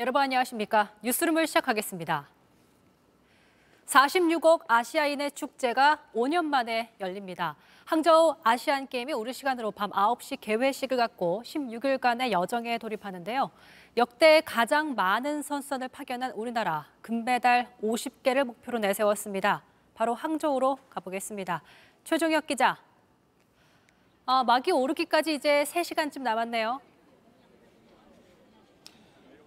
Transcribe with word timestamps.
여러분 0.00 0.22
안녕하십니까? 0.22 0.92
뉴스룸을 1.02 1.48
시작하겠습니다. 1.48 2.28
46억 3.86 4.62
아시아인의 4.68 5.32
축제가 5.32 5.98
5년 6.14 6.44
만에 6.44 6.92
열립니다. 7.00 7.56
항저우 7.84 8.36
아시안 8.44 8.86
게임이 8.86 9.12
우리 9.12 9.32
시간으로 9.32 9.72
밤 9.72 9.90
9시 9.90 10.40
개회식을 10.40 10.96
갖고 10.96 11.42
16일간의 11.44 12.30
여정에 12.30 12.78
돌입하는데요. 12.78 13.50
역대 13.96 14.40
가장 14.44 14.94
많은 14.94 15.42
선수단을 15.42 15.88
파견한 15.88 16.30
우리나라 16.30 16.86
금메달 17.02 17.74
50개를 17.82 18.44
목표로 18.44 18.78
내세웠습니다. 18.78 19.64
바로 19.94 20.14
항저우로 20.14 20.78
가보겠습니다. 20.90 21.60
최종혁 22.04 22.46
기자. 22.46 22.78
아, 24.26 24.44
막이 24.44 24.70
오르기까지 24.70 25.34
이제 25.34 25.64
3시간쯤 25.64 26.20
남았네요. 26.20 26.82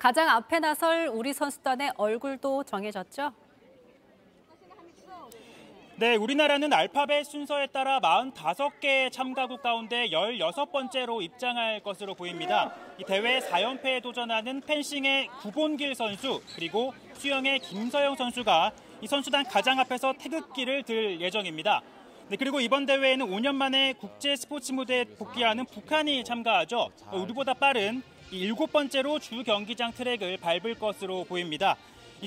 가장 0.00 0.30
앞에 0.30 0.60
나설 0.60 1.08
우리 1.08 1.34
선수단의 1.34 1.92
얼굴도 1.98 2.64
정해졌죠? 2.64 3.34
네, 5.96 6.16
우리나라는 6.16 6.72
알파벳 6.72 7.26
순서에 7.26 7.66
따라 7.66 8.00
45개 8.00 9.12
참가국 9.12 9.60
가운데 9.60 10.08
16번째로 10.08 11.22
입장할 11.22 11.82
것으로 11.82 12.14
보입니다. 12.14 12.74
이 12.96 13.04
대회 13.04 13.40
4연패에 13.40 14.02
도전하는 14.02 14.62
펜싱의 14.62 15.28
구본길 15.42 15.94
선수 15.94 16.40
그리고 16.56 16.94
수영의 17.12 17.58
김서영 17.58 18.16
선수가 18.16 18.72
이 19.02 19.06
선수단 19.06 19.44
가장 19.44 19.78
앞에서 19.80 20.14
태극기를 20.14 20.82
들 20.84 21.20
예정입니다. 21.20 21.82
네, 22.28 22.38
그리고 22.38 22.60
이번 22.60 22.86
대회에는 22.86 23.26
5년 23.26 23.54
만에 23.54 23.92
국제 23.92 24.34
스포츠 24.34 24.72
무대에 24.72 25.04
복귀하는 25.04 25.66
북한이 25.66 26.24
참가하죠. 26.24 26.88
우리보다 27.12 27.52
빠른 27.52 28.02
일곱 28.32 28.70
번째로 28.70 29.18
주 29.18 29.42
경기장 29.42 29.92
트랙을 29.92 30.36
밟을 30.36 30.74
것으로 30.78 31.24
보입니다. 31.24 31.76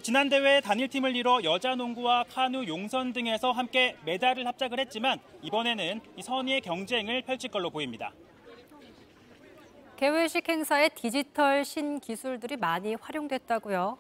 지난 0.02 0.28
대회 0.28 0.60
단일팀을 0.60 1.16
이뤄 1.16 1.42
여자 1.44 1.76
농구와 1.76 2.26
카누, 2.26 2.68
용선 2.68 3.14
등에서 3.14 3.52
함께 3.52 3.96
메달을 4.06 4.46
합작을 4.48 4.80
했지만 4.80 5.20
이번에는 5.44 6.02
선의의 6.22 6.62
경쟁을 6.62 7.22
펼칠 7.22 7.52
걸로 7.52 7.70
보입니다. 7.70 8.12
개회식 9.96 10.50
행사에 10.50 10.90
디지털 10.90 11.64
신기술들이 11.64 12.58
많이 12.58 12.96
활용됐다고요? 12.96 13.98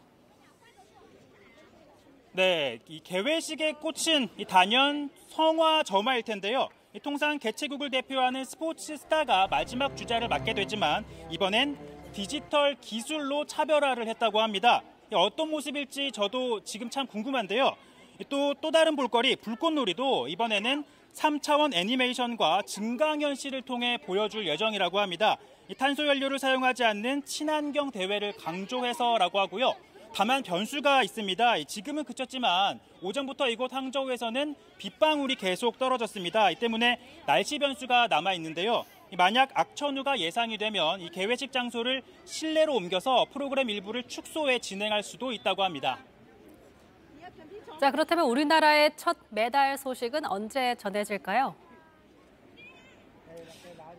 네, 2.34 2.80
이 2.88 3.00
개회식의 3.00 3.76
꽃은 3.76 4.30
이 4.38 4.46
단연 4.46 5.10
성화 5.30 5.84
점화일 5.84 6.24
텐데요. 6.24 6.68
통상 7.02 7.40
개최국을 7.40 7.90
대표하는 7.90 8.44
스포츠 8.46 8.98
스타가 8.98 9.48
마지막 9.48 9.96
주자를 9.96 10.28
맡게 10.28 10.54
되지만 10.54 11.06
이번엔 11.32 11.93
디지털 12.14 12.76
기술로 12.80 13.46
차별화를 13.46 14.08
했다고 14.08 14.40
합니다. 14.40 14.84
어떤 15.12 15.50
모습일지 15.50 16.12
저도 16.12 16.64
지금 16.64 16.90
참 16.90 17.08
궁금한데요. 17.08 17.76
또, 18.30 18.54
또 18.62 18.72
다른 18.72 18.96
볼거리, 18.96 19.36
불꽃놀이도 19.38 20.28
이번에는 20.28 20.84
3차원 21.14 21.74
애니메이션과 21.74 22.62
증강현실을 22.68 23.64
통해 23.64 23.98
보여줄 24.06 24.48
예정이라고 24.48 25.00
합니다. 25.00 25.38
탄소 25.78 26.08
연료를 26.08 26.38
사용하지 26.40 26.84
않는 26.84 27.26
친환경 27.26 27.90
대회를 27.90 28.34
강조해서라고 28.34 29.40
하고요. 29.40 29.74
다만 30.16 30.44
변수가 30.44 31.02
있습니다. 31.04 31.64
지금은 31.64 32.04
그쳤지만 32.04 32.80
오전부터 33.02 33.50
이곳 33.50 33.74
항저우에서는 33.74 34.56
빗방울이 34.78 35.36
계속 35.36 35.80
떨어졌습니다. 35.80 36.52
이 36.52 36.56
때문에 36.56 37.00
날씨 37.26 37.58
변수가 37.58 38.08
남아 38.08 38.34
있는데요. 38.34 38.86
만약 39.18 39.50
악천후가 39.54 40.20
예상이 40.20 40.58
되면 40.58 41.00
이 41.02 41.10
개회식 41.10 41.52
장소를 41.52 42.02
실내로 42.26 42.76
옮겨서 42.76 43.26
프로그램 43.32 43.70
일부를 43.70 44.04
축소해 44.04 44.60
진행할 44.60 45.04
수도 45.04 45.32
있다고 45.32 45.64
합니다. 45.64 46.00
자, 47.80 47.92
그렇다면 47.92 48.26
우리나라의 48.26 48.92
첫 48.96 49.18
메달 49.30 49.78
소식은 49.78 50.26
언제 50.26 50.76
전해질까요? 50.76 51.56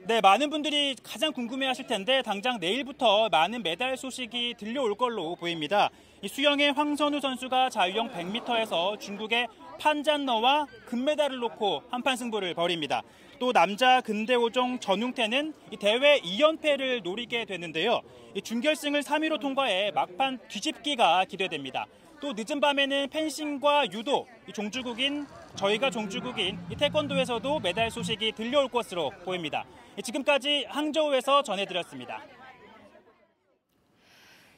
네, 0.06 0.20
많은 0.20 0.50
분들이 0.50 0.94
가장 1.03 1.32
궁금해 1.32 1.66
하실 1.66 1.86
텐데 1.86 2.20
당장 2.22 2.58
내일부터 2.60 3.30
많은 3.30 3.62
메달 3.62 3.97
소식이 3.97 4.54
들려올 4.58 4.94
걸로 4.97 5.34
보입니다. 5.34 5.88
수영의 6.26 6.72
황선우 6.72 7.20
선수가 7.20 7.70
자유형 7.70 8.10
100m에서 8.10 9.00
중국의 9.00 9.48
판잔너와 9.78 10.66
금메달을 10.86 11.38
놓고 11.38 11.82
한판 11.90 12.16
승부를 12.16 12.54
벌입니다. 12.54 13.02
또 13.38 13.52
남자 13.52 14.00
근대 14.00 14.36
5종 14.36 14.80
전웅태는 14.80 15.54
대회 15.80 16.20
2연패를 16.20 17.02
노리게 17.02 17.44
되는데요. 17.44 18.00
준결승을 18.42 19.02
3위로 19.02 19.40
통과해 19.40 19.90
막판 19.92 20.38
뒤집기가 20.48 21.24
기대됩니다. 21.24 21.86
또 22.20 22.32
늦은 22.34 22.60
밤에는 22.60 23.08
펜싱과 23.10 23.92
유도, 23.92 24.26
종주국인 24.54 25.26
저희가 25.56 25.91
종주국인 25.91 26.58
태권도에서도 26.78 27.60
메달 27.60 27.91
소식이 27.91 28.32
들려올 28.32 28.68
것으로 28.68 29.10
보입니다. 29.24 29.64
지금까지 30.02 30.66
항저우에서 30.68 31.42
전해드렸습니다. 31.42 32.22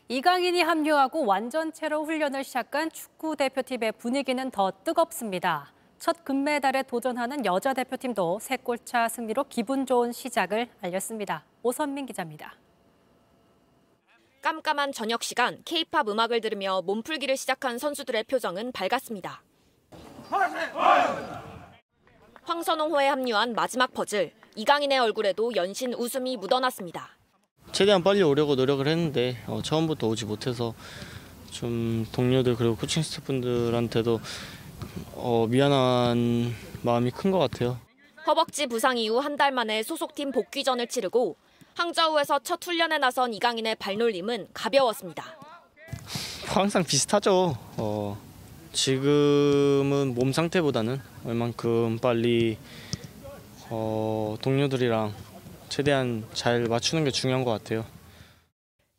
이강인이 0.08 0.62
합류하고 0.62 1.26
완전체로 1.26 2.04
훈련을 2.04 2.44
시작한 2.44 2.90
축구 2.92 3.34
대표팀의 3.34 3.90
분위기는 3.92 4.50
더 4.52 4.70
뜨겁습니다. 4.84 5.72
첫 5.98 6.24
금메달에 6.24 6.84
도전하는 6.84 7.44
여자 7.44 7.74
대표팀도 7.74 8.38
세 8.40 8.56
골차 8.56 9.08
승리로 9.08 9.46
기분 9.48 9.84
좋은 9.84 10.12
시작을 10.12 10.68
알렸습니다. 10.80 11.44
오선민 11.64 12.06
기자입니다. 12.06 12.54
깜깜한 14.42 14.92
저녁 14.92 15.24
시간 15.24 15.60
K-팝 15.64 16.08
음악을 16.08 16.40
들으며 16.40 16.82
몸풀기를 16.82 17.36
시작한 17.36 17.76
선수들의 17.76 18.24
표정은 18.24 18.70
밝았습니다. 18.70 19.42
황선홍호에 22.44 23.08
합류한 23.08 23.54
마지막 23.54 23.92
퍼즐, 23.92 24.32
이강인의 24.54 25.00
얼굴에도 25.00 25.56
연신 25.56 25.94
웃음이 25.94 26.36
묻어났습니다. 26.36 27.16
최대한 27.76 28.02
빨리 28.02 28.22
오려고 28.22 28.54
노력을 28.54 28.88
했는데 28.88 29.36
어, 29.46 29.60
처음부터 29.62 30.06
오지 30.08 30.24
못해서 30.24 30.72
좀 31.50 32.06
동료들 32.10 32.56
그리고 32.56 32.74
코칭 32.74 33.02
스태프분들한테도 33.02 34.18
어, 35.12 35.46
미안한 35.50 36.54
마음이 36.80 37.10
큰 37.10 37.30
것 37.30 37.38
같아요. 37.38 37.78
허벅지 38.26 38.66
부상 38.66 38.96
이후 38.96 39.18
한 39.18 39.36
달 39.36 39.52
만에 39.52 39.82
소속팀 39.82 40.32
복귀전을 40.32 40.86
치르고 40.86 41.36
항저우에서 41.74 42.38
첫 42.38 42.64
훈련에 42.64 42.96
나선 42.96 43.34
이강인의 43.34 43.74
발놀림은 43.74 44.48
가벼웠습니다. 44.54 45.36
항상 46.46 46.82
비슷하죠. 46.82 47.58
어, 47.76 48.18
지금은 48.72 50.14
몸 50.14 50.32
상태보다는 50.32 50.98
얼만큼 51.26 51.98
빨리 52.00 52.56
어, 53.68 54.34
동료들이랑 54.40 55.12
최대한 55.68 56.24
잘 56.32 56.64
맞추는 56.64 57.04
게 57.04 57.10
중요한 57.10 57.44
것 57.44 57.50
같아요. 57.50 57.84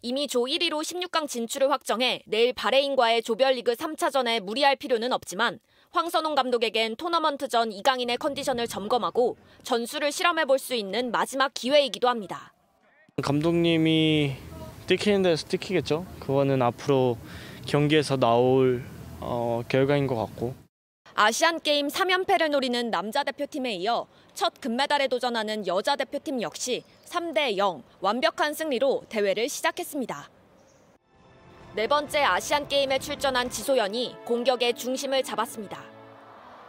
이미 0.01 0.28
조 0.28 0.41
1위로 0.45 0.81
16강 0.83 1.28
진출을 1.28 1.72
확정해 1.72 2.22
내일 2.28 2.53
바레인과의 2.53 3.23
조별리그 3.23 3.73
3차전에 3.73 4.40
무리할 4.40 4.75
필요는 4.75 5.11
없지만 5.11 5.59
황선홍 5.91 6.35
감독에겐 6.35 6.96
토너먼트 6.97 7.47
전 7.47 7.72
이강인의 7.72 8.17
컨디션을 8.17 8.67
점검하고 8.67 9.37
전술을 9.64 10.11
실험해 10.11 10.46
볼 10.46 10.59
수 10.59 10.75
있는 10.75 11.11
마지막 11.11 11.52
기회이기도 11.53 12.08
합니다. 12.09 12.53
감독님이 13.23 14.35
뛰키는 14.85 15.23
데서 15.23 15.47
뛰키겠죠. 15.47 16.05
그거는 16.20 16.61
앞으로 16.61 17.17
경기에서 17.66 18.17
나올 18.17 18.84
어, 19.20 19.63
결과인 19.67 20.05
것 20.08 20.16
같고. 20.16 20.66
아시안 21.19 21.59
게임 21.61 21.87
3연패를 21.87 22.52
노리는 22.52 22.91
남자 22.91 23.23
대표팀에 23.23 23.73
이어 23.73 24.05
첫 24.35 24.53
금메달에 24.61 25.08
도전하는 25.08 25.66
여자 25.66 25.96
대표팀 25.96 26.43
역시 26.43 26.84
3대 27.08 27.58
0 27.58 27.81
완벽한 28.02 28.53
승리로 28.53 29.05
대회를 29.09 29.49
시작했습니다. 29.49 30.29
네 31.73 31.87
번째 31.87 32.22
아시안 32.22 32.67
게임에 32.67 32.99
출전한 32.99 33.49
지소연이 33.49 34.16
공격의 34.25 34.75
중심을 34.75 35.23
잡았습니다. 35.23 35.81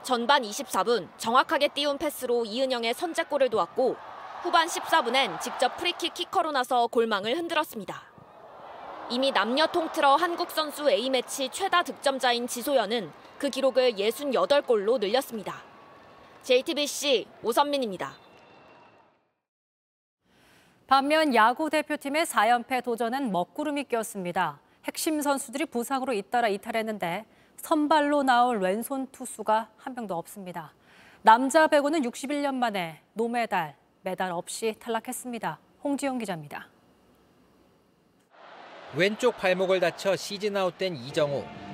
전반 0.02 0.42
24분 0.44 1.10
정확하게 1.18 1.68
띄운 1.68 1.98
패스로 1.98 2.46
이은영의 2.46 2.94
선제골을 2.94 3.50
도왔고 3.50 3.96
후반 4.40 4.66
14분엔 4.66 5.42
직접 5.42 5.76
프리킥 5.76 6.14
키커로 6.14 6.52
나서 6.52 6.86
골망을 6.86 7.36
흔들었습니다. 7.36 8.02
이미 9.10 9.30
남녀 9.30 9.66
통틀어 9.66 10.16
한국 10.16 10.50
선수 10.50 10.90
A매치 10.90 11.50
최다 11.50 11.82
득점자인 11.82 12.46
지소연은 12.46 13.12
그 13.38 13.50
기록을 13.50 13.92
68골로 13.92 14.98
늘렸습니다. 14.98 15.62
JTBC 16.42 17.26
오선민입니다. 17.42 18.12
반면 20.88 21.34
야구 21.34 21.70
대표팀의 21.70 22.24
4연패 22.26 22.82
도전은 22.82 23.30
먹구름이 23.30 23.84
꼈습니다. 23.84 24.60
핵심 24.84 25.20
선수들이 25.20 25.66
부상으로 25.66 26.14
잇따라 26.14 26.48
이탈했는데 26.48 27.26
선발로 27.58 28.22
나올 28.22 28.58
왼손 28.60 29.06
투수가 29.08 29.68
한 29.76 29.94
명도 29.94 30.16
없습니다. 30.16 30.72
남자 31.22 31.66
배구는 31.66 32.02
61년 32.02 32.54
만에 32.54 33.02
노메달, 33.12 33.76
메달 34.02 34.32
없이 34.32 34.74
탈락했습니다. 34.80 35.58
홍지영 35.84 36.18
기자입니다. 36.18 36.68
왼쪽 38.96 39.36
발목을 39.36 39.80
다쳐 39.80 40.16
시즌 40.16 40.56
아웃된 40.56 40.96
이정우. 40.96 41.67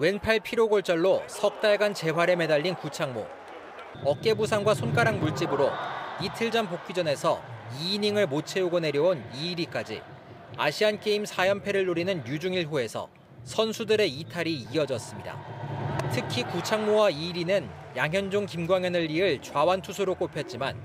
왼팔 0.00 0.40
피로골절로 0.40 1.24
석 1.26 1.60
달간 1.60 1.92
재활에 1.92 2.34
매달린 2.34 2.74
구창모. 2.74 3.26
어깨 4.02 4.32
부상과 4.32 4.72
손가락 4.72 5.18
물집으로 5.18 5.70
이틀 6.22 6.50
전 6.50 6.66
복귀전에서 6.70 7.42
2이닝을 7.78 8.26
못 8.26 8.46
채우고 8.46 8.80
내려온 8.80 9.22
이일이까지 9.34 10.00
아시안 10.56 11.00
게임 11.00 11.24
4연패를 11.24 11.84
노리는 11.84 12.26
유중일 12.26 12.68
호에서 12.68 13.10
선수들의 13.44 14.08
이탈이 14.08 14.68
이어졌습니다. 14.72 15.38
특히 16.10 16.44
구창모와 16.44 17.10
이일이는 17.10 17.68
양현종, 17.94 18.46
김광현을 18.46 19.10
이을 19.10 19.42
좌완 19.42 19.82
투수로 19.82 20.14
꼽혔지만 20.14 20.80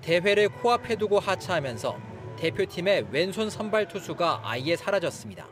대회를 0.00 0.48
코앞에 0.48 0.94
두고 0.94 1.18
하차하면서 1.18 1.98
대표팀의 2.36 3.08
왼손 3.10 3.50
선발 3.50 3.88
투수가 3.88 4.42
아예 4.44 4.76
사라졌습니다. 4.76 5.48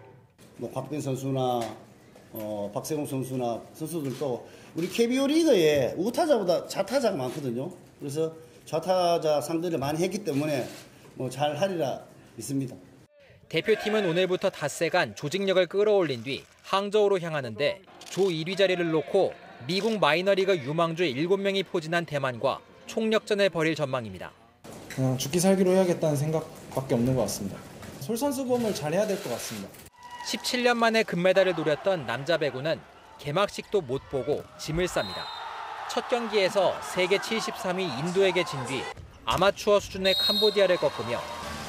뭐 0.58 0.70
곽빈 0.72 1.00
선수나 1.00 1.88
어, 2.32 2.70
박세웅 2.75 3.06
선수나 3.06 3.60
선수들도 3.75 4.46
우리 4.75 4.88
KBO 4.88 5.26
리그에 5.26 5.94
우타자보다 5.96 6.66
좌타자가 6.69 7.16
많거든요. 7.16 7.70
그래서 7.98 8.32
좌타자 8.64 9.40
상대를 9.40 9.78
많이 9.78 10.02
했기 10.02 10.19
때문에 10.25 10.66
뭐 11.14 11.28
잘 11.30 11.56
하리라 11.56 12.00
믿습니다. 12.36 12.76
대표팀은 13.48 14.04
오늘부터 14.06 14.50
닷새간 14.50 15.14
조직력을 15.16 15.66
끌어올린 15.69 16.22
뒤 16.22 16.44
항저우로 16.62 17.19
향하는데 17.20 17.80
조 18.04 18.25
1위 18.28 18.56
자리를 18.58 18.90
놓고 18.90 19.32
미국 19.66 19.98
마이너리그 19.98 20.58
유망주 20.58 21.02
7명이 21.04 21.64
포진한 21.66 22.04
대만과 22.04 22.60
총력전을 22.86 23.48
벌일 23.50 23.75
전망입니다. 23.75 24.32
그냥 24.88 25.16
죽기 25.16 25.40
살기로 25.40 25.70
해야겠다는 25.72 26.16
생각밖에 26.16 26.94
없는 26.94 27.14
것 27.16 27.22
같습니다. 27.22 27.56
솔선수범을 28.00 28.75
잘 28.75 28.92
해야 28.92 29.06
될 29.06 29.16
것 29.22 29.30
같습니다. 29.30 29.88
17년 30.28 30.76
만에 30.76 31.04
금메달을 31.04 31.54
노렸던 31.54 32.06
남자 32.06 32.36
배구는 32.36 32.80
개막식도 33.19 33.80
못 33.80 34.10
보고 34.10 34.44
짐을 34.58 34.86
쌉니다. 34.86 35.25
첫 35.90 36.06
경기에서 36.08 36.78
세계 36.82 37.16
73위 37.16 37.98
인도에게 37.98 38.44
진 38.44 38.62
뒤 38.66 38.82
아마추어 39.25 39.80
수준의 39.80 40.14
캄보디아를 40.14 40.76
꺾으며 40.76 41.19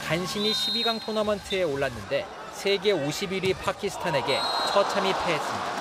간신히 0.08 0.52
12강 0.52 1.04
토너먼트에 1.06 1.64
올랐는데 1.64 2.26
세계 2.52 2.94
51위 2.94 3.56
파키스탄에게 3.58 4.40
처참히 4.74 5.14
패했습니다. 5.14 5.80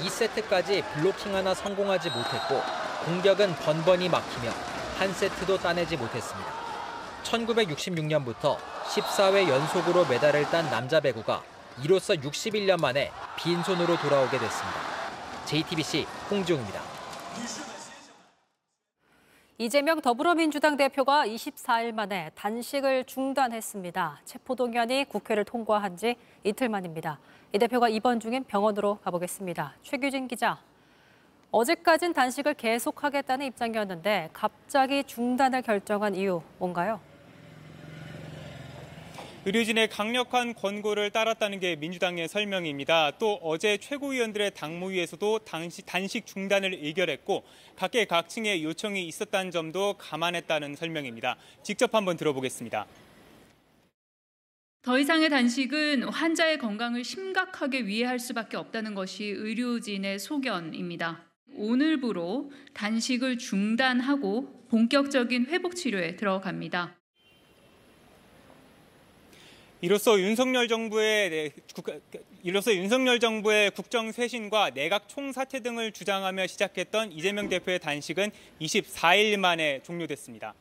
2세트까지 0.00 0.84
블로킹 0.94 1.36
하나 1.36 1.54
성공하지 1.54 2.10
못했고 2.10 2.62
공격은 3.04 3.54
번번이 3.56 4.08
막히며 4.08 4.50
한 4.98 5.12
세트도 5.12 5.58
따내지 5.58 5.96
못했습니다. 5.96 6.50
1966년부터 7.22 8.56
14회 8.86 9.48
연속으로 9.48 10.04
메달을 10.06 10.50
딴 10.50 10.68
남자 10.68 10.98
배구가 10.98 11.42
이로써 11.82 12.14
61년 12.14 12.80
만에 12.80 13.10
빈손으로 13.38 13.96
돌아오게 13.96 14.38
됐습니다. 14.38 14.78
JTBC 15.46 16.06
홍지웅입니다. 16.30 16.80
이재명 19.58 20.00
더불어민주당 20.00 20.76
대표가 20.76 21.26
24일 21.26 21.92
만에 21.92 22.30
단식을 22.34 23.04
중단했습니다. 23.04 24.20
체포동의안이 24.24 25.04
국회를 25.04 25.44
통과한 25.44 25.96
지 25.96 26.16
이틀 26.42 26.68
만입니다. 26.68 27.20
이 27.52 27.58
대표가 27.58 27.88
입원 27.88 28.18
중인 28.18 28.44
병원으로 28.44 28.98
가보겠습니다. 29.04 29.74
최규진 29.82 30.26
기자. 30.26 30.58
어제까진 31.52 32.12
단식을 32.12 32.54
계속하겠다는 32.54 33.46
입장이었는데 33.46 34.30
갑자기 34.32 35.04
중단을 35.04 35.62
결정한 35.62 36.14
이유 36.14 36.42
뭔가요? 36.58 36.98
의료진의 39.44 39.88
강력한 39.88 40.54
권고를 40.54 41.10
따랐다는 41.10 41.58
게 41.58 41.74
민주당의 41.74 42.28
설명입니다. 42.28 43.18
또 43.18 43.40
어제 43.42 43.76
최고위원들의 43.76 44.52
당무위에서도 44.54 45.40
단식, 45.40 45.84
단식 45.84 46.26
중단을 46.26 46.74
의결했고 46.74 47.42
각계각층의 47.74 48.62
요청이 48.62 49.04
있었다는 49.04 49.50
점도 49.50 49.94
감안했다는 49.98 50.76
설명입니다. 50.76 51.36
직접 51.64 51.92
한번 51.92 52.16
들어보겠습니다. 52.16 52.86
더 54.82 54.98
이상의 55.00 55.28
단식은 55.28 56.04
환자의 56.04 56.58
건강을 56.58 57.02
심각하게 57.02 57.86
위해할 57.86 58.20
수밖에 58.20 58.56
없다는 58.56 58.94
것이 58.94 59.24
의료진의 59.24 60.20
소견입니다. 60.20 61.26
오늘부로 61.56 62.52
단식을 62.74 63.38
중단하고 63.38 64.68
본격적인 64.68 65.46
회복 65.46 65.74
치료에 65.74 66.14
들어갑니다. 66.14 67.01
이로써 69.82 70.16
윤석열 70.20 70.68
정부의 70.68 71.50
이로써 72.44 72.72
윤석열 72.72 73.18
정부의 73.18 73.72
국정 73.72 74.12
쇄신과 74.12 74.70
내각 74.70 75.08
총사퇴 75.08 75.58
등을 75.58 75.90
주장하며 75.90 76.46
시작했던 76.46 77.10
이재명 77.10 77.48
대표의 77.48 77.80
단식은 77.80 78.30
24일 78.60 79.38
만에 79.38 79.80
종료됐습니다. 79.82 80.54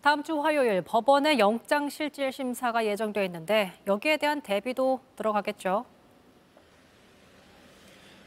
다음 0.00 0.22
주 0.22 0.42
화요일 0.42 0.80
법원의 0.80 1.38
영장 1.38 1.90
실질 1.90 2.32
심사가 2.32 2.86
예정돼 2.86 3.26
있는데 3.26 3.74
여기에 3.86 4.16
대한 4.16 4.40
대비도 4.40 5.00
들어가겠죠. 5.16 5.84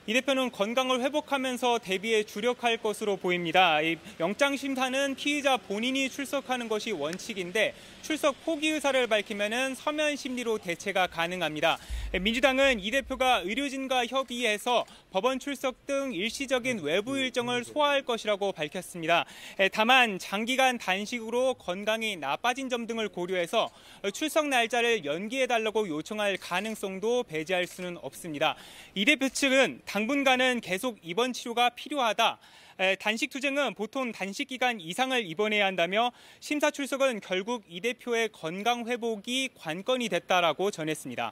이 0.07 0.13
대표는 0.13 0.49
건강을 0.49 1.01
회복하면서 1.01 1.77
대비에 1.77 2.23
주력할 2.23 2.77
것으로 2.77 3.17
보입니다. 3.17 3.81
이 3.81 3.97
영장 4.19 4.57
심사는 4.57 5.13
피의자 5.13 5.57
본인이 5.57 6.09
출석하는 6.09 6.67
것이 6.69 6.91
원칙인데 6.91 7.75
출석 8.01 8.35
포기 8.43 8.69
의사를 8.69 9.05
밝히면은 9.05 9.75
서면 9.75 10.15
심리로 10.15 10.57
대체가 10.57 11.05
가능합니다. 11.05 11.77
민주당은 12.19 12.79
이 12.79 12.89
대표가 12.89 13.41
의료진과 13.45 14.07
협의해서 14.07 14.85
법원 15.11 15.37
출석 15.37 15.85
등 15.85 16.11
일시적인 16.11 16.79
외부 16.79 17.19
일정을 17.19 17.63
소화할 17.63 18.01
것이라고 18.01 18.53
밝혔습니다. 18.53 19.25
다만 19.71 20.17
장기간 20.17 20.79
단식으로 20.79 21.53
건강이 21.53 22.15
나빠진 22.15 22.69
점 22.69 22.87
등을 22.87 23.07
고려해서 23.07 23.69
출석 24.13 24.47
날짜를 24.47 25.05
연기해 25.05 25.45
달라고 25.45 25.87
요청할 25.87 26.37
가능성도 26.37 27.21
배제할 27.23 27.67
수는 27.67 27.97
없습니다. 28.01 28.55
이 28.95 29.05
대표 29.05 29.29
측은 29.29 29.81
당 29.85 30.00
분간은 30.07 30.61
계속 30.61 30.97
입원 31.01 31.33
치료가 31.33 31.69
필요하다. 31.69 32.39
에, 32.79 32.95
단식 32.95 33.29
투쟁은 33.29 33.75
보통 33.75 34.11
단식 34.11 34.47
기간 34.47 34.79
이상을 34.79 35.25
입원해야 35.25 35.65
한다며 35.65 36.11
심사 36.39 36.71
출석은 36.71 37.19
결국 37.21 37.63
이 37.67 37.81
대표의 37.81 38.29
건강 38.29 38.87
회복이 38.87 39.49
관건이 39.55 40.09
됐다라고 40.09 40.71
전했습니다. 40.71 41.31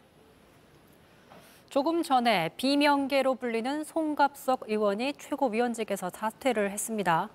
조금 1.70 2.02
전에 2.02 2.50
비명계로 2.58 3.36
불리는 3.36 3.84
송갑석 3.84 4.66
의원이 4.68 5.14
최고위원직에서 5.14 6.10
사퇴를 6.10 6.72
했습니다. 6.72 7.30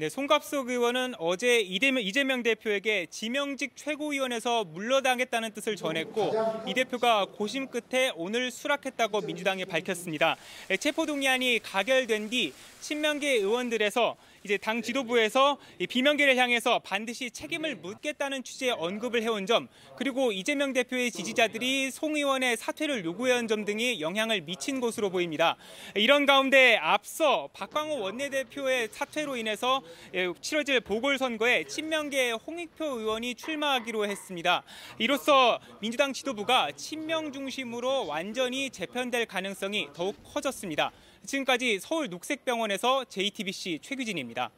네, 0.00 0.08
송갑석 0.08 0.70
의원은 0.70 1.12
어제 1.18 1.60
이재명, 1.60 2.42
대표에게 2.42 3.08
지명직 3.10 3.72
최고위원에서 3.76 4.64
물러나겠다는 4.64 5.52
뜻을 5.52 5.76
전했고 5.76 6.32
이 6.66 6.72
대표가 6.72 7.26
고심 7.26 7.66
끝에 7.66 8.10
오늘 8.16 8.50
수락했다고 8.50 9.20
민주당이 9.20 9.66
밝혔습니다. 9.66 10.38
네, 10.68 10.78
체포동의안이 10.78 11.58
가결된 11.62 12.30
뒤 12.30 12.54
친명계 12.80 13.34
의원들에서 13.34 14.16
이제 14.42 14.56
당 14.56 14.80
지도부에서 14.80 15.58
이 15.78 15.86
비명계를 15.86 16.36
향해서 16.36 16.78
반드시 16.78 17.30
책임을 17.30 17.76
묻겠다는 17.76 18.42
취지의 18.42 18.72
언급을 18.72 19.22
해온 19.22 19.46
점 19.46 19.68
그리고 19.96 20.32
이재명 20.32 20.72
대표의 20.72 21.10
지지자들이 21.10 21.90
송 21.90 22.16
의원의 22.16 22.56
사퇴를 22.56 23.04
요구해온 23.04 23.48
점 23.48 23.64
등이 23.64 24.00
영향을 24.00 24.40
미친 24.40 24.80
것으로 24.80 25.10
보입니다. 25.10 25.56
이런 25.94 26.24
가운데 26.24 26.76
앞서 26.76 27.50
박광호 27.52 28.00
원내대표의 28.00 28.88
사퇴로 28.92 29.36
인해서 29.36 29.82
예, 30.14 30.32
치러질 30.40 30.80
보궐선거에 30.80 31.64
친명계의 31.64 32.32
홍익표 32.32 32.84
의원이 32.84 33.34
출마하기로 33.34 34.06
했습니다. 34.06 34.62
이로써 34.98 35.60
민주당 35.80 36.12
지도부가 36.12 36.72
친명 36.72 37.32
중심으로 37.32 38.06
완전히 38.06 38.70
재편될 38.70 39.26
가능성이 39.26 39.88
더욱 39.92 40.16
커졌습니다. 40.24 40.92
지금까지 41.24 41.78
서울 41.80 42.08
녹색병원에서 42.08 43.04
JTBC 43.04 43.80
최규진입니다. 43.82 44.50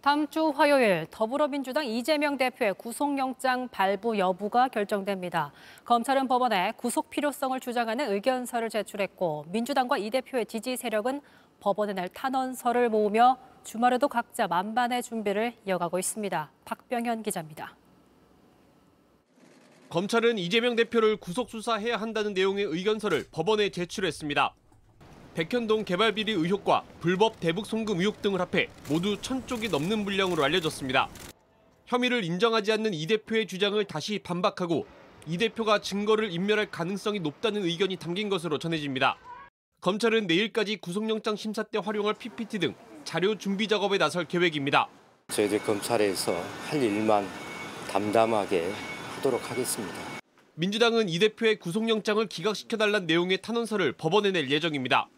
다음 0.00 0.28
주 0.28 0.50
화요일 0.50 1.06
더불어민주당 1.10 1.86
이재명 1.86 2.36
대표의 2.36 2.74
구속영장 2.74 3.68
발부 3.68 4.18
여부가 4.18 4.68
결정됩니다. 4.68 5.50
검찰은 5.86 6.28
법원에 6.28 6.72
구속 6.76 7.08
필요성을 7.08 7.58
주장하는 7.58 8.12
의견서를 8.12 8.68
제출했고 8.68 9.46
민주당과 9.48 9.96
이 9.96 10.10
대표의 10.10 10.44
지지 10.44 10.76
세력은 10.76 11.22
법원에 11.60 11.94
낼 11.94 12.10
탄원서를 12.10 12.90
모으며 12.90 13.38
주말에도 13.64 14.08
각자 14.08 14.46
만반의 14.46 15.02
준비를 15.02 15.54
이어가고 15.66 15.98
있습니다. 15.98 16.50
박병현 16.66 17.22
기자입니다. 17.22 17.74
검찰은 19.88 20.36
이재명 20.36 20.76
대표를 20.76 21.16
구속 21.16 21.48
수사해야 21.48 21.96
한다는 21.96 22.34
내용의 22.34 22.64
의견서를 22.64 23.24
법원에 23.30 23.70
제출했습니다. 23.70 24.54
백현동 25.34 25.84
개발비리 25.84 26.30
의혹과 26.30 26.84
불법 27.00 27.40
대북 27.40 27.66
송금 27.66 27.98
의혹 27.98 28.22
등을 28.22 28.40
합해 28.40 28.68
모두 28.88 29.16
천 29.20 29.44
쪽이 29.46 29.68
넘는 29.68 30.04
분량으로 30.04 30.44
알려졌습니다. 30.44 31.08
혐의를 31.86 32.22
인정하지 32.22 32.70
않는 32.70 32.94
이 32.94 33.06
대표의 33.06 33.46
주장을 33.48 33.82
다시 33.84 34.20
반박하고 34.20 34.86
이 35.26 35.36
대표가 35.36 35.80
증거를 35.80 36.32
인멸할 36.32 36.70
가능성이 36.70 37.18
높다는 37.18 37.64
의견이 37.64 37.96
담긴 37.96 38.28
것으로 38.28 38.58
전해집니다. 38.58 39.16
검찰은 39.80 40.28
내일까지 40.28 40.76
구속영장 40.76 41.34
심사 41.34 41.64
때 41.64 41.78
활용할 41.82 42.14
PPT 42.14 42.60
등 42.60 42.74
자료 43.04 43.36
준비 43.36 43.66
작업에 43.66 43.98
나설 43.98 44.26
계획입니다. 44.26 44.88
저희들 45.28 45.58
검찰에서 45.64 46.32
할 46.68 46.80
일만 46.80 47.26
담담하게 47.90 48.70
하도록 49.16 49.50
하겠습니다. 49.50 49.94
민주당은 50.54 51.08
이 51.08 51.18
대표의 51.18 51.58
구속영장을 51.58 52.24
기각시켜달란 52.28 53.06
내용의 53.06 53.42
탄원서를 53.42 53.92
법원에 53.92 54.30
낼 54.30 54.48
예정입니다. 54.48 55.08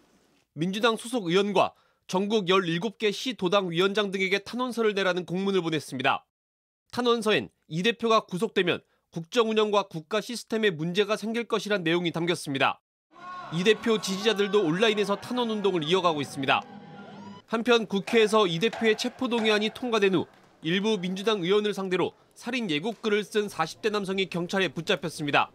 민주당 0.59 0.97
소속 0.97 1.27
의원과 1.27 1.75
전국 2.07 2.47
17개 2.47 3.13
시 3.13 3.35
도당 3.35 3.71
위원장 3.71 4.11
등에게 4.11 4.39
탄원서를 4.39 4.95
내라는 4.95 5.27
공문을 5.27 5.61
보냈습니다. 5.61 6.25
탄원서엔 6.93 7.51
이 7.69 7.83
대표가 7.83 8.21
구속되면 8.21 8.81
국정 9.11 9.51
운영과 9.51 9.83
국가 9.83 10.23
시스템에 10.23 10.71
문제가 10.71 11.19
생길 11.19 11.45
것이란 11.45 11.83
내용이 11.83 12.11
담겼습니다. 12.11 12.81
이 13.53 13.65
대표 13.65 14.01
지지자들도 14.01 14.65
온라인에서 14.65 15.17
탄원 15.17 15.51
운동을 15.51 15.85
이어가고 15.85 16.23
있습니다. 16.23 16.63
한편 17.47 17.87
국회에서 17.87 18.47
이 18.47 18.59
대표의 18.59 18.97
체포동의안이 18.97 19.71
통과된 19.75 20.15
후 20.15 20.27
일부 20.63 20.97
민주당 20.97 21.43
의원을 21.43 21.75
상대로 21.75 22.15
살인 22.33 22.71
예고글을 22.71 23.25
쓴 23.25 23.49
40대 23.49 23.91
남성이 23.91 24.31
경찰에 24.31 24.69
붙잡혔습니다. 24.69 25.53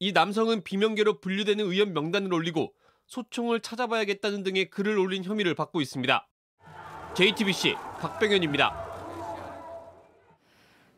이 0.00 0.12
남성은 0.12 0.64
비명계로 0.64 1.20
분류되는 1.20 1.64
의원 1.64 1.94
명단을 1.94 2.30
올리고 2.34 2.74
소총을 3.08 3.60
찾아봐야겠다는 3.60 4.42
등의 4.44 4.66
글을 4.70 4.98
올린 4.98 5.24
혐의를 5.24 5.54
받고 5.54 5.80
있습니다. 5.80 6.26
JTBC 7.14 7.74
박병현입니다. 8.00 8.86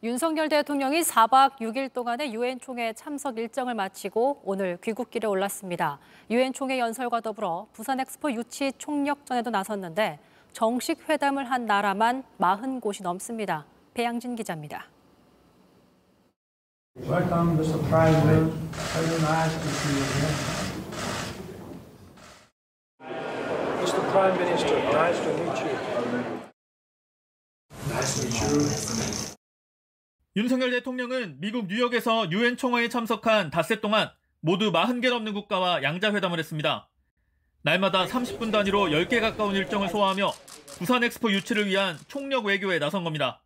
윤석열 0.03 0.49
대통령이 0.49 1.03
4박 1.03 1.59
6일 1.59 1.93
동안의 1.93 2.35
유엔 2.35 2.59
총회 2.59 2.93
참석 2.95 3.39
일정을 3.39 3.75
마치고 3.75 4.43
오늘 4.45 4.79
귀국길에 4.83 5.29
올랐습니다. 5.29 5.99
유엔 6.31 6.53
총회 6.53 6.79
연설과 6.79 7.21
더불어 7.21 7.67
부산 7.73 8.01
엑스포 8.01 8.33
유치 8.33 8.73
총력전에도 8.79 9.51
나섰는데 9.51 10.19
정식 10.53 11.09
회담을 11.09 11.51
한 11.51 11.67
나라만 11.67 12.25
40곳이 12.39 13.03
넘습니다. 13.03 13.67
배양진 13.95 14.35
기자입니다. 14.37 14.87
Welcome, 16.97 17.57
Mr. 17.57 17.79
President. 17.89 18.53
Very 18.73 19.21
nice 19.23 19.55
to 19.55 19.69
see 19.69 19.95
you 19.95 20.05
here. 20.19 20.61
Mr. 23.81 24.10
Prime 24.21 24.39
Minister, 24.39 24.77
nice 24.93 25.19
to 25.23 25.33
meet 25.33 25.59
you. 25.65 25.77
Nice 27.89 28.21
to 28.21 28.27
meet 28.27 28.37
you. 28.45 29.37
윤석열 30.37 30.71
대통령은 30.73 31.41
미국 31.41 31.69
뉴욕에서 31.69 32.31
유엔 32.31 32.59
총회에 32.59 32.91
참석한 32.91 33.49
닷새 33.49 33.81
동안 33.81 34.11
모두 34.41 34.73
40개 34.73 35.09
넘는 35.09 35.33
국가와 35.33 35.83
양자회담을 35.83 36.39
했습니다. 36.39 36.91
날마다 37.63 38.05
30분 38.05 38.53
단위로 38.53 38.89
10개 38.89 39.23
가까운 39.23 39.55
일정을 39.55 39.89
소화하며 39.89 40.33
부산 40.77 41.03
엑스포 41.03 41.33
유치를 41.33 41.67
위한 41.67 41.97
총력 42.07 42.45
외교에 42.45 42.79
나선 42.79 43.05
겁니다. 43.05 43.43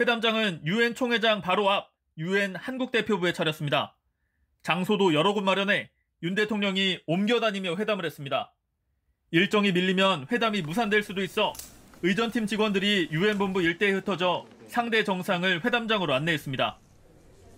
회담장은 0.00 0.62
유엔 0.66 0.96
총회장 0.96 1.40
바로 1.40 1.70
앞 1.70 1.92
유엔 2.18 2.56
한국 2.56 2.90
대표부에 2.90 3.32
차렸습니다. 3.32 3.96
장소도 4.64 5.14
여러 5.14 5.34
곳 5.34 5.44
마련해 5.44 5.92
윤 6.24 6.34
대통령이 6.34 6.98
옮겨 7.06 7.38
다니며 7.38 7.76
회담을 7.76 8.04
했습니다. 8.04 8.50
일정이 9.34 9.72
밀리면 9.72 10.28
회담이 10.30 10.62
무산될 10.62 11.02
수도 11.02 11.20
있어 11.20 11.52
의전팀 12.02 12.46
직원들이 12.46 13.08
유엔 13.10 13.36
본부 13.36 13.62
일대에 13.62 13.90
흩어져 13.90 14.46
상대 14.68 15.02
정상을 15.02 15.64
회담장으로 15.64 16.14
안내했습니다. 16.14 16.78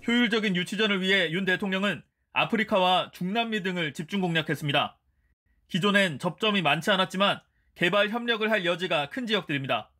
효율적인 0.08 0.56
유치전을 0.56 1.02
위해 1.02 1.30
윤 1.32 1.44
대통령은 1.44 2.02
아프리카와 2.32 3.10
중남미 3.12 3.62
등을 3.62 3.92
집중 3.92 4.22
공략했습니다. 4.22 4.96
기존엔 5.68 6.18
접점이 6.18 6.62
많지 6.62 6.90
않았지만 6.90 7.40
개발 7.74 8.08
협력을 8.08 8.50
할 8.50 8.64
여지가 8.64 9.10
큰 9.10 9.26
지역들입니다. 9.26 9.90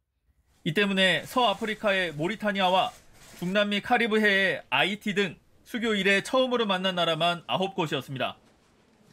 이 0.64 0.73
때문에 0.73 1.25
서아프리카의 1.26 2.12
모리타니아와 2.12 2.90
중남미 3.38 3.83
카리브해의 3.83 4.62
아이티 4.71 5.14
등 5.14 5.37
수교 5.64 5.95
이래 5.97 6.23
처음으로 6.23 6.64
만난 6.64 6.95
나라만 6.95 7.42
9곳이었습니다. 7.47 8.37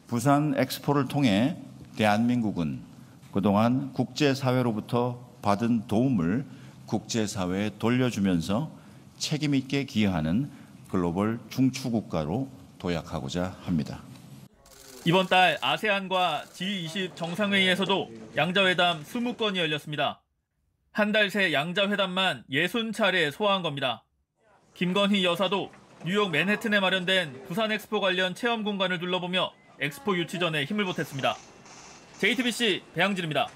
부산 0.06 0.54
엑스포를 0.56 1.08
통해 1.08 1.58
대한민국은 1.96 2.80
그동안 3.32 3.92
국제사회로부터 3.92 5.20
받은 5.42 5.86
도움을 5.86 6.44
국제사회에 6.86 7.72
돌려주면서 7.78 8.70
책임있게 9.18 9.84
기여하는 9.84 10.50
글로벌 10.90 11.38
중추국가로 11.50 12.48
도약하고자 12.78 13.56
합니다. 13.64 14.02
이번 15.04 15.26
달 15.26 15.58
아세안과 15.60 16.44
G20 16.54 17.14
정상회의에서도 17.16 18.10
양자회담 18.36 19.04
20건이 19.04 19.56
열렸습니다. 19.56 20.20
한 20.92 21.10
달 21.12 21.28
새 21.30 21.52
양자회담만 21.52 22.44
60차례 22.50 23.30
소화한 23.32 23.62
겁니다. 23.62 24.04
김건희 24.74 25.24
여사도 25.24 25.70
뉴욕 26.06 26.30
맨해튼에 26.30 26.80
마련된 26.80 27.44
부산 27.48 27.72
엑스포 27.72 28.00
관련 28.00 28.34
체험 28.34 28.62
공간을 28.62 28.98
둘러보며 29.00 29.52
엑스포 29.80 30.16
유치 30.16 30.38
전에 30.38 30.64
힘을 30.64 30.84
보탰습니다. 30.84 31.34
JTBC 32.24 32.82
배양진입니다. 32.94 33.48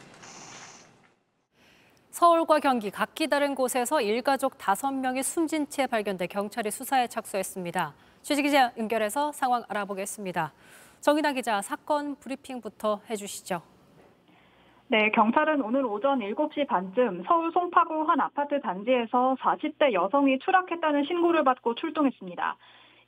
서울과 2.11 2.59
경기 2.61 2.91
각기 2.91 3.27
다른 3.27 3.55
곳에서 3.55 4.03
일가족 4.03 4.59
5명이 4.59 5.23
숨진 5.23 5.67
채 5.71 5.87
발견돼 5.87 6.27
경찰이 6.27 6.71
수사에 6.71 7.07
착수했습니다. 7.07 7.95
취재기자 8.21 8.73
연결해서 8.77 9.33
상황 9.33 9.63
알아보겠습니다. 9.71 10.53
정인아 11.01 11.33
기자, 11.33 11.63
사건 11.63 12.17
브리핑부터 12.17 13.01
해주시죠. 13.09 13.63
네, 14.89 15.11
경찰은 15.13 15.63
오늘 15.63 15.87
오전 15.87 16.19
7시 16.19 16.67
반쯤 16.67 17.25
서울 17.27 17.51
송파구 17.53 18.03
한 18.03 18.21
아파트 18.21 18.61
단지에서 18.61 19.35
40대 19.41 19.95
여성이 19.95 20.39
추락했다는 20.41 21.05
신고를 21.07 21.43
받고 21.43 21.75
출동했습니다. 21.75 22.57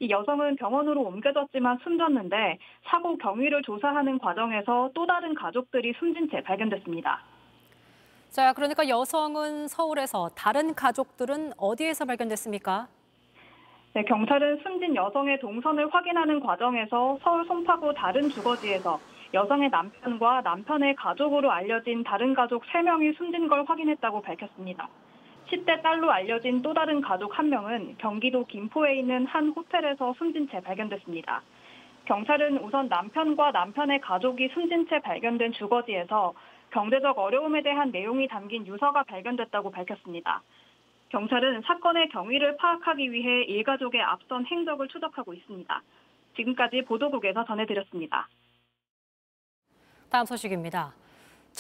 이 0.01 0.09
여성은 0.09 0.57
병원으로 0.57 1.03
옮겨졌지만 1.03 1.79
숨졌는데 1.83 2.59
사고 2.85 3.19
경위를 3.19 3.63
조사하는 3.63 4.19
과정에서 4.19 4.91
또 4.95 5.07
다른 5.07 5.35
가족들이 5.35 5.93
숨진 5.99 6.29
채 6.31 6.43
발견됐습니다. 6.43 7.21
자, 8.31 8.55
그러니까 8.55 8.89
여성은 8.89 9.69
서울에서 9.69 10.31
다른 10.31 10.75
가족들은 10.75 11.53
어디에서 11.59 12.07
발견됐습니까? 12.07 12.89
네, 13.93 14.05
경찰은 14.05 14.61
숨진 14.63 14.97
여성의 14.97 15.39
동선을 15.41 15.93
확인하는 15.93 16.41
과정에서 16.41 17.19
서울 17.23 17.45
송파구 17.45 17.93
다른 17.93 18.31
주거지에서 18.31 18.99
여성의 19.35 19.69
남편과 19.69 20.41
남편의 20.41 20.97
가족으로 20.97 21.51
알려진 21.51 22.03
다른 22.05 22.33
가족 22.33 22.65
3명이 22.65 23.19
숨진 23.19 23.49
걸 23.49 23.65
확인했다고 23.67 24.23
밝혔습니다. 24.23 24.89
10대 25.51 25.83
딸로 25.83 26.11
알려진 26.13 26.63
또 26.63 26.73
다른 26.73 27.01
가족 27.01 27.33
1명은 27.33 27.99
경기도 27.99 28.45
김포에 28.47 28.97
있는 28.97 29.27
한 29.27 29.51
호텔에서 29.51 30.15
숨진 30.17 30.49
채 30.49 30.61
발견됐습니다. 30.61 31.43
경찰은 32.05 32.59
우선 32.59 32.89
남편과 32.89 33.51
남편의 33.51 34.01
가족이 34.01 34.49
숨진 34.55 34.87
채 34.89 35.01
발견된 35.01 35.53
주거지에서 35.53 36.35
경제적 36.71 37.19
어려움에 37.19 37.63
대한 37.63 37.91
내용이 37.91 38.29
담긴 38.29 38.67
유서가 38.67 39.03
발견됐다고 39.03 39.71
밝혔습니다. 39.71 40.43
경찰은 41.09 41.63
사건의 41.63 42.09
경위를 42.11 42.57
파악하기 42.57 43.11
위해 43.11 43.43
일가족의 43.43 44.01
앞선 44.01 44.47
행적을 44.47 44.87
추적하고 44.87 45.35
있습니다. 45.35 45.83
지금까지 46.37 46.83
보도국에서 46.83 47.45
전해드렸습니다. 47.45 48.29
다음 50.09 50.25
소식입니다. 50.27 51.00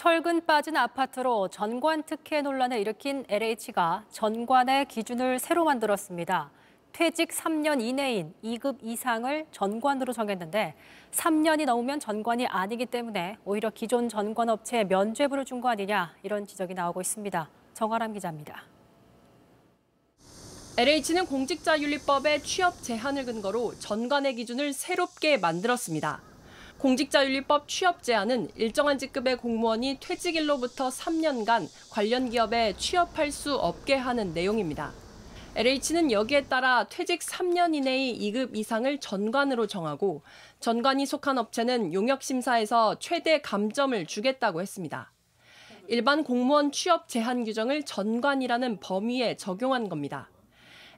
철근 0.00 0.46
빠진 0.46 0.78
아파트로 0.78 1.48
전관 1.48 2.04
특혜 2.04 2.40
논란을 2.40 2.78
일으킨 2.78 3.26
LH가 3.28 4.06
전관의 4.10 4.86
기준을 4.86 5.38
새로 5.38 5.64
만들었습니다. 5.64 6.50
퇴직 6.92 7.28
3년 7.28 7.82
이내인 7.82 8.32
2급 8.42 8.78
이상을 8.80 9.44
전관으로 9.52 10.14
정했는데 10.14 10.74
3년이 11.10 11.66
넘으면 11.66 12.00
전관이 12.00 12.46
아니기 12.46 12.86
때문에 12.86 13.36
오히려 13.44 13.68
기존 13.68 14.08
전관 14.08 14.48
업체에 14.48 14.84
면죄부를 14.84 15.44
준 15.44 15.60
거 15.60 15.68
아니냐 15.68 16.14
이런 16.22 16.46
지적이 16.46 16.72
나오고 16.72 17.02
있습니다. 17.02 17.50
정아람 17.74 18.14
기자입니다. 18.14 18.62
LH는 20.78 21.26
공직자윤리법의 21.26 22.42
취업 22.42 22.82
제한을 22.82 23.26
근거로 23.26 23.78
전관의 23.78 24.36
기준을 24.36 24.72
새롭게 24.72 25.36
만들었습니다. 25.36 26.29
공직자윤리법 26.80 27.68
취업 27.68 28.02
제한은 28.02 28.48
일정한 28.56 28.96
직급의 28.96 29.36
공무원이 29.36 29.98
퇴직일로부터 30.00 30.88
3년간 30.88 31.68
관련 31.90 32.30
기업에 32.30 32.72
취업할 32.78 33.30
수 33.30 33.54
없게 33.54 33.96
하는 33.96 34.32
내용입니다. 34.32 34.90
LH는 35.56 36.10
여기에 36.10 36.44
따라 36.44 36.84
퇴직 36.88 37.20
3년 37.20 37.74
이내의 37.74 38.18
2급 38.18 38.56
이상을 38.56 38.98
전관으로 38.98 39.66
정하고 39.66 40.22
전관이 40.60 41.04
속한 41.04 41.36
업체는 41.36 41.92
용역 41.92 42.22
심사에서 42.22 42.98
최대 42.98 43.42
감점을 43.42 44.06
주겠다고 44.06 44.62
했습니다. 44.62 45.12
일반 45.86 46.24
공무원 46.24 46.72
취업 46.72 47.08
제한 47.08 47.44
규정을 47.44 47.82
전관이라는 47.82 48.80
범위에 48.80 49.36
적용한 49.36 49.90
겁니다. 49.90 50.30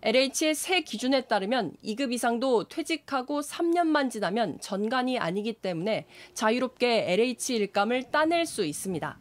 LH의 0.05 0.57
새 0.57 0.81
기준에 0.81 1.21
따르면 1.21 1.75
2급 1.85 2.13
이상도 2.13 2.65
퇴직하고 2.65 3.41
3년만 3.41 4.11
지나면 4.11 4.59
전관이 4.61 5.21
아니기 5.21 5.53
때문에 5.53 6.07
자유롭게 6.35 7.13
LH 7.13 7.55
일감을 7.55 8.11
따낼 8.11 8.45
수 8.45 8.65
있습니다. 8.65 9.17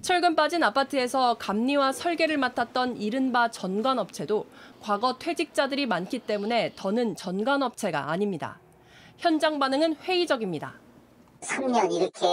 철근 0.00 0.36
빠진 0.36 0.62
아파트에서 0.62 1.34
감리와 1.34 1.90
설계를 1.90 2.38
맡았던 2.38 2.98
이른바 2.98 3.50
전관업체도 3.50 4.46
과거 4.80 5.18
퇴직자들이 5.18 5.86
많기 5.86 6.20
때문에 6.20 6.72
더는 6.76 7.16
전관업체가 7.16 8.12
아닙니다. 8.12 8.60
현장 9.18 9.58
반응은 9.58 9.96
회의적입니다. 9.96 10.74
3년 11.40 11.92
이렇게 11.92 12.26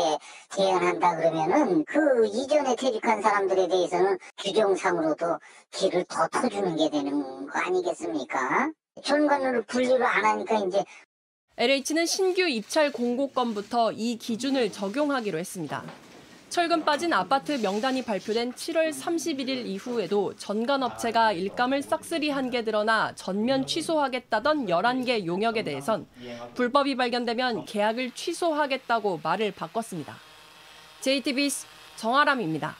제한한다 0.56 1.16
그러면은 1.16 1.84
그 1.86 2.26
이전에 2.28 2.76
퇴직한 2.76 3.22
사람들에 3.22 3.68
대해서는 3.68 4.18
규정상으로도 4.38 5.40
길을 5.72 6.06
더 6.06 6.28
터주는 6.28 6.76
게 6.76 6.90
되는 6.90 7.48
거 7.48 7.60
아니겠습니까? 7.60 8.72
전관으로 9.04 9.64
분리를 9.64 10.04
안 10.04 10.26
하니까 10.26 10.60
이제 10.60 10.84
LH는 11.58 12.06
신규 12.06 12.48
입찰 12.48 12.92
공고건부터 12.92 13.92
이 13.92 14.18
기준을 14.18 14.72
적용하기로 14.72 15.40
했습니다. 15.40 15.84
철근 16.50 16.86
빠진 16.86 17.12
아파트 17.12 17.52
명단이 17.62 18.04
발표된 18.04 18.54
7월 18.54 18.90
31일 18.90 19.66
이후에도 19.66 20.34
전관업체가 20.38 21.34
일감을 21.34 21.82
싹쓸이 21.82 22.30
한 22.30 22.48
게 22.48 22.64
드러나 22.64 23.12
전면 23.16 23.66
취소하겠다던 23.68 24.68
11개 24.68 25.26
용역에 25.26 25.64
대해선 25.64 26.08
불법이 26.56 26.96
발견되면 26.96 27.66
계약을 27.66 28.12
취소하겠다고 28.12 29.20
말을 29.22 29.52
바꿨습니다. 29.52 30.16
JTBC 31.02 31.68
정아람입니다. 31.98 32.74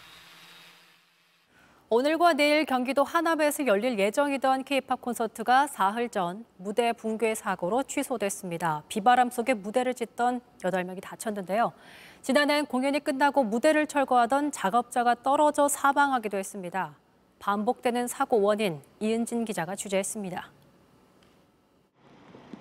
오늘과 1.90 2.34
내일 2.34 2.66
경기도 2.66 3.04
하남에서 3.04 3.66
열릴 3.68 4.00
예정이던 4.00 4.64
K-팝 4.64 5.02
콘서트가 5.02 5.68
사흘 5.68 6.08
전 6.10 6.46
무대 6.58 6.94
붕괴 6.94 7.36
사고로 7.36 7.84
취소됐습니다. 7.84 8.84
비바람 8.88 9.30
속에 9.30 9.54
무대를 9.54 9.94
짓던 9.94 10.40
8명이 10.62 11.02
다쳤는데요. 11.02 11.74
지난해 12.22 12.62
공연이 12.62 13.00
끝나고 13.00 13.44
무대를 13.44 13.88
철거하던 13.88 14.52
작업자가 14.52 15.16
떨어져 15.16 15.68
사망하기도 15.68 16.38
했습니다. 16.38 16.96
반복되는 17.40 18.08
사고 18.08 18.42
원인 18.42 18.82
이은진 19.00 19.46
기자가 19.46 19.76
취재했습니다. 19.76 20.50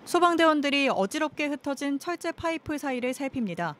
소방대원들이 0.05 0.89
어지럽게 0.91 1.47
흩어진 1.47 1.99
철제 1.99 2.31
파이프 2.31 2.79
사이를 2.79 3.13
살핍니다. 3.13 3.75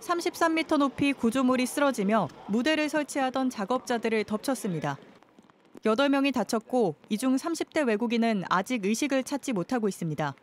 33m 0.00 0.76
높이 0.76 1.12
구조물이 1.14 1.64
쓰러지며 1.64 2.28
무대를 2.48 2.90
설치하던 2.90 3.48
작업자들을 3.48 4.24
덮쳤습니다. 4.24 4.98
8명이 5.84 6.34
다쳤고 6.34 6.96
이 7.08 7.16
중 7.16 7.36
30대 7.36 7.86
외국인은 7.86 8.44
아직 8.50 8.84
의식을 8.84 9.24
찾지 9.24 9.52
못하고 9.54 9.88
있습니다. 9.88 10.34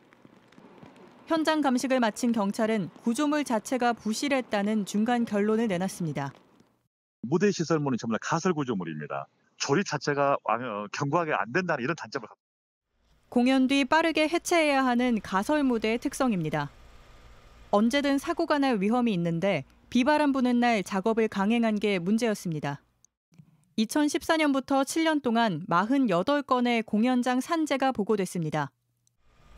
현장 1.25 1.61
감식을 1.61 2.01
마친 2.01 2.33
경찰은 2.33 2.89
구조물 3.01 3.45
자체가 3.45 3.93
부실했다는 3.93 4.85
중간 4.85 5.23
결론을 5.23 5.67
내놨습니다. 5.67 6.33
무대 7.21 7.49
시설물은 7.51 7.97
정말 7.97 8.19
가설 8.21 8.53
구조물입니다. 8.53 9.27
조립 9.57 9.85
자체가 9.85 10.33
어, 10.43 10.85
견고하게 10.91 11.33
안 11.33 11.53
된다는 11.53 11.83
이런 11.83 11.95
단점을 11.95 12.27
갖고 12.27 12.41
공연 13.29 13.67
뒤 13.67 13.85
빠르게 13.85 14.27
해체해야 14.27 14.85
하는 14.85 15.19
가설 15.21 15.63
무대의 15.63 15.97
특성입니다. 15.99 16.69
언제든 17.71 18.17
사고가 18.17 18.59
날 18.59 18.81
위험이 18.81 19.13
있는데 19.13 19.63
비바람 19.89 20.33
부는 20.33 20.59
날 20.59 20.83
작업을 20.83 21.29
강행한 21.29 21.79
게 21.79 21.99
문제였습니다. 21.99 22.81
2014년부터 23.77 24.83
7년 24.83 25.23
동안 25.23 25.65
48건의 25.67 26.85
공연장 26.85 27.41
산재가 27.41 27.93
보고됐습니다. 27.93 28.71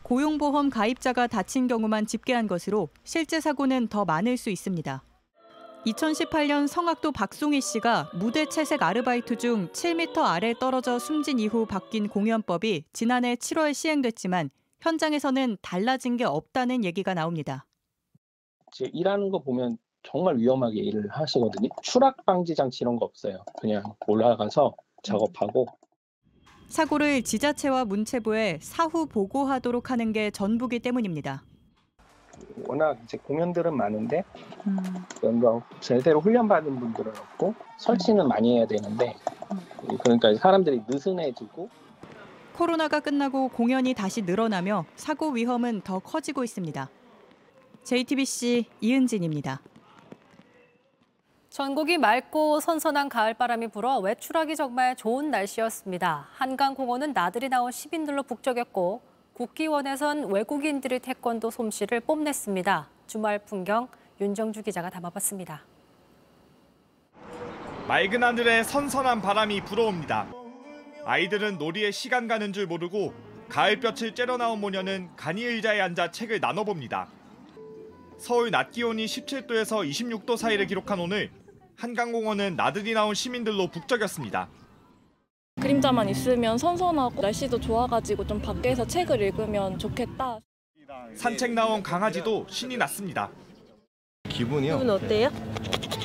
고용보험 0.06 0.70
가입자가 0.70 1.26
다친 1.26 1.66
경우만 1.66 2.06
집계한 2.06 2.46
것으로 2.46 2.90
실제 3.02 3.40
사고는 3.40 3.88
더 3.88 4.04
많을 4.04 4.36
수 4.36 4.50
있습니다. 4.50 5.02
2018년 5.84 6.68
성악도 6.68 7.10
박송희 7.10 7.60
씨가 7.60 8.12
무대 8.14 8.48
채색 8.48 8.84
아르바이트 8.84 9.36
중 9.36 9.66
7m 9.72 10.18
아래 10.18 10.54
떨어져 10.54 11.00
숨진 11.00 11.40
이후 11.40 11.66
바뀐 11.66 12.06
공연법이 12.06 12.84
지난해 12.92 13.34
7월 13.34 13.74
시행됐지만 13.74 14.50
현장에서는 14.78 15.56
달라진 15.60 16.16
게 16.16 16.22
없다는 16.22 16.84
얘기가 16.84 17.12
나옵니다. 17.12 17.66
이제 18.68 18.88
일하는 18.92 19.30
거 19.30 19.40
보면 19.40 19.76
정말 20.04 20.38
위험하게 20.38 20.82
일을 20.82 21.08
하시거든요. 21.10 21.68
추락 21.82 22.24
방지 22.24 22.54
장치 22.54 22.84
이런 22.84 22.96
거 22.96 23.06
없어요. 23.06 23.44
그냥 23.60 23.82
올라가서 24.06 24.76
작업하고 25.02 25.66
사고를 26.68 27.22
지자체와 27.22 27.84
문체부에 27.84 28.58
사후 28.60 29.06
보고하도록 29.06 29.90
하는 29.90 30.12
게 30.12 30.30
전부기 30.30 30.80
때문입니다. 30.80 31.42
워낙 32.66 32.98
이제 33.04 33.16
공연들은 33.18 33.74
많은데 33.76 34.24
뭔가 35.22 35.66
제대로 35.80 36.20
훈련받은 36.20 36.78
분들은 36.78 37.10
없고 37.10 37.54
설치는 37.78 38.28
많이 38.28 38.58
해야 38.58 38.66
되는데 38.66 39.16
그러니까 40.02 40.34
사람들이 40.34 40.82
느슨해지고 40.86 41.70
코로나가 42.54 43.00
끝나고 43.00 43.48
공연이 43.48 43.94
다시 43.94 44.22
늘어나며 44.22 44.84
사고 44.96 45.30
위험은 45.30 45.82
더 45.82 45.98
커지고 45.98 46.42
있습니다. 46.44 46.90
JTBC 47.84 48.64
이은진입니다. 48.80 49.60
전국이 51.56 51.96
맑고 51.96 52.60
선선한 52.60 53.08
가을바람이 53.08 53.68
불어 53.68 53.98
외출하기 54.00 54.56
정말 54.56 54.94
좋은 54.94 55.30
날씨였습니다. 55.30 56.28
한강공원은 56.34 57.14
나들이 57.14 57.48
나온 57.48 57.72
시민들로 57.72 58.22
북적였고 58.24 59.00
국기원에선 59.32 60.30
외국인들의 60.30 61.00
태권도 61.00 61.50
솜씨를 61.50 62.00
뽐냈습니다. 62.00 62.90
주말 63.06 63.38
풍경 63.38 63.88
윤정주 64.20 64.64
기자가 64.64 64.90
담아봤습니다. 64.90 65.64
맑은 67.88 68.22
하늘에 68.22 68.62
선선한 68.62 69.22
바람이 69.22 69.62
불어옵니다. 69.62 70.26
아이들은 71.06 71.56
놀이에 71.56 71.90
시간 71.90 72.28
가는 72.28 72.52
줄 72.52 72.66
모르고 72.66 73.14
가을볕을 73.48 74.12
쬐러 74.12 74.36
나온 74.36 74.60
모녀는 74.60 75.08
간이 75.16 75.42
의자에 75.42 75.80
앉아 75.80 76.10
책을 76.10 76.40
나눠봅니다. 76.40 77.08
서울 78.18 78.50
낮 78.50 78.72
기온이 78.72 79.06
17도에서 79.06 79.88
26도 79.88 80.36
사이를 80.36 80.66
기록한 80.66 81.00
오늘 81.00 81.30
한강공원은 81.78 82.56
나들이 82.56 82.94
나온 82.94 83.14
시민들로 83.14 83.68
북적였습니다. 83.68 84.48
그림자만 85.60 86.08
있으면 86.08 86.58
선선하고 86.58 87.20
날씨도 87.22 87.60
좋아가지고 87.60 88.26
좀 88.26 88.40
밖에서 88.40 88.86
책을 88.86 89.20
읽으면 89.22 89.78
좋겠다. 89.78 90.38
산책 91.14 91.52
나온 91.52 91.82
강아지도 91.82 92.46
신이 92.48 92.76
났습니다. 92.76 93.30
기분이요? 94.28 94.78
기분 94.78 94.90
어때요? 94.90 95.30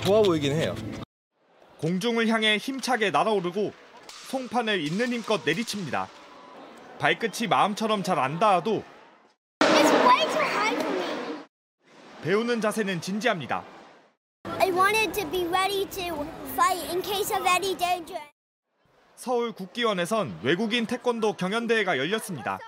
좋아 0.03 0.21
보이긴 0.21 0.53
해요. 0.53 0.75
공중을 1.79 2.27
향해 2.27 2.57
힘차게 2.57 3.12
날아오르고 3.12 3.73
송판을 4.29 4.79
있는 4.81 5.12
힘껏 5.12 5.41
내리칩니다. 5.45 6.07
발끝이 6.99 7.47
마음처럼 7.49 8.03
잘 8.03 8.19
안 8.19 8.39
닿아도 8.39 8.84
배우는 12.23 12.62
자세는 12.62 13.01
진지합니다. 13.01 13.63
I 14.91 14.93
wanted 14.93 15.13
to 15.21 15.25
be 15.32 15.47
ready 15.47 15.86
to 15.86 16.25
fight 16.54 16.84
in 16.91 17.01
case 17.01 17.32
of 17.32 17.45
any 17.47 17.77
danger. 17.77 18.19
서울 19.15 19.54
국기원에선 19.54 20.39
외국인 20.43 20.86
태권도 20.86 21.38
경연대회가 21.38 21.97
열렸습니다. 21.97 22.60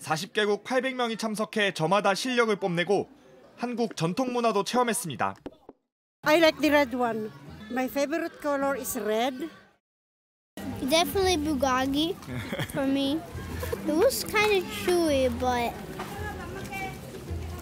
40개국 0.00 0.64
800명이 0.64 1.16
참석해 1.16 1.74
저마다 1.74 2.14
실력을 2.14 2.54
뽐내고 2.56 3.08
한국 3.56 3.94
전통 3.94 4.32
문화도 4.32 4.64
체험했습니다. 4.64 5.36
I 6.22 6.38
like 6.38 6.60
the 6.60 6.70
red 6.74 6.96
one. 6.96 7.30
My 7.70 7.84
favorite 7.84 8.40
color 8.42 8.76
is 8.76 8.98
red. 8.98 9.48
Definitely 10.90 11.36
bulgogi 11.36 12.16
for 12.72 12.84
me. 12.84 13.20
It 13.86 13.94
was 13.94 14.24
kind 14.24 14.58
of 14.58 14.64
chewy, 14.82 15.30
but 15.38 15.72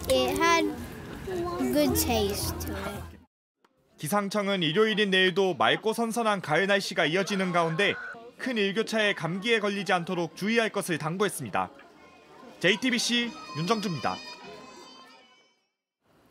it 0.09 0.35
had 0.39 0.65
good 1.73 1.95
taste 1.95 2.59
to 2.61 2.71
it. 2.71 3.16
기상청은 3.97 4.61
일요일인 4.61 5.09
내일도 5.09 5.55
맑고 5.55 5.93
선선한 5.93 6.41
가을 6.41 6.67
날씨가 6.67 7.05
이어지는 7.07 7.51
가운데 7.51 7.95
큰 8.37 8.55
일교차에 8.55 9.15
감기에 9.15 9.59
걸리지 9.59 9.91
않도록 9.91 10.35
주의할 10.35 10.69
것을 10.69 10.99
당부했습니다. 10.99 11.71
JTBC 12.59 13.31
윤정주입니다. 13.57 14.15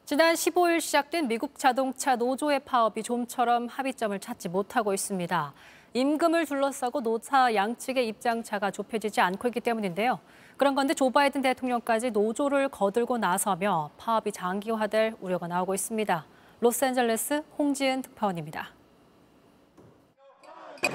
지난 0.04 0.34
15일 0.34 0.80
시작된 0.80 1.26
미국 1.26 1.58
자동차 1.58 2.14
노조의 2.14 2.60
파업이 2.60 3.02
좀처럼 3.02 3.66
합의점을 3.66 4.16
찾지 4.20 4.48
못하고 4.48 4.94
있습니다. 4.94 5.52
임금을 5.94 6.46
둘러싸고 6.46 7.00
노사 7.00 7.52
양측의 7.52 8.06
입장차가 8.06 8.70
좁혀지지 8.70 9.20
않고 9.20 9.48
있기 9.48 9.58
때문인데요. 9.58 10.20
그런 10.56 10.76
건데 10.76 10.94
조 10.94 11.10
바이든 11.10 11.42
대통령까지 11.42 12.12
노조를 12.12 12.68
거들고 12.68 13.18
나서며 13.18 13.90
파업이 13.96 14.30
장기화될 14.30 15.16
우려가 15.20 15.48
나오고 15.48 15.74
있습니다. 15.74 16.35
로스앤젤레스 16.60 17.42
홍지은 17.58 18.02
특파원입니다. 18.02 18.74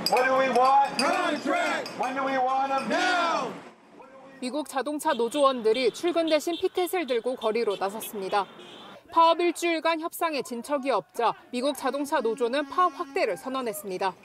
What 0.10 0.26
do 0.26 0.34
we 0.40 0.48
want? 0.50 0.98
Contract. 0.98 1.92
When 2.00 2.16
do 2.16 2.26
we 2.26 2.38
want 2.38 2.74
them? 2.74 2.90
Now. 2.90 3.54
미국 4.40 4.68
자동차 4.68 5.14
노조원들이 5.14 5.92
출근 5.92 6.28
대신 6.28 6.56
피켓을 6.58 7.06
들고 7.06 7.36
거리로 7.36 7.76
나섰습니다. 7.76 8.48
파업 9.12 9.40
일주일간 9.40 10.00
협상에 10.00 10.42
진척이 10.42 10.90
없자 10.90 11.34
미국 11.52 11.78
자동차 11.78 12.22
노조는 12.22 12.68
파업 12.68 12.94
확대를 12.98 13.38
선언했습니다. 13.38 14.16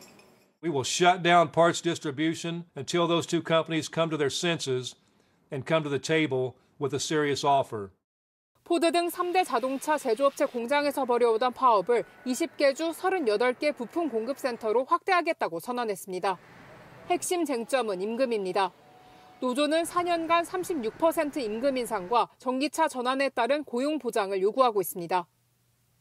We 0.63 0.71
will 0.71 0.87
shut 0.87 1.23
down 1.23 1.53
parts 1.53 1.83
distribution 1.83 2.65
until 2.77 3.07
those 3.07 3.27
two 3.27 3.43
companies 3.43 3.91
come 3.93 4.09
to 4.09 4.17
their 4.17 4.31
senses 4.31 4.97
and 5.53 5.67
come 5.67 5.83
to 5.83 5.91
the 5.91 6.01
table 6.01 6.55
with 6.81 6.95
a 6.95 7.01
serious 7.01 7.45
offer. 7.45 7.91
포드 8.67 8.91
등 8.91 9.07
3대 9.07 9.45
자동차 9.45 9.97
제조업체 9.97 10.45
공장에서 10.45 11.05
벌여오던 11.05 11.53
파업을 11.53 12.03
20개 12.27 12.75
주 12.75 12.91
38개 12.91 13.73
부품 13.77 14.09
공급센터로 14.09 14.85
확대하겠다고 14.87 15.61
선언했습니다. 15.61 16.37
핵심 17.09 17.45
쟁점은 17.45 18.01
임금입니다. 18.01 18.73
노조는 19.39 19.85
4년간 19.85 20.45
36% 20.45 21.37
임금 21.37 21.77
인상과 21.77 22.29
전기차 22.39 22.89
전환에 22.89 23.29
따른 23.29 23.63
고용 23.63 24.01
보장을 24.01 24.43
요구하고 24.43 24.81
있습니다. 24.81 25.29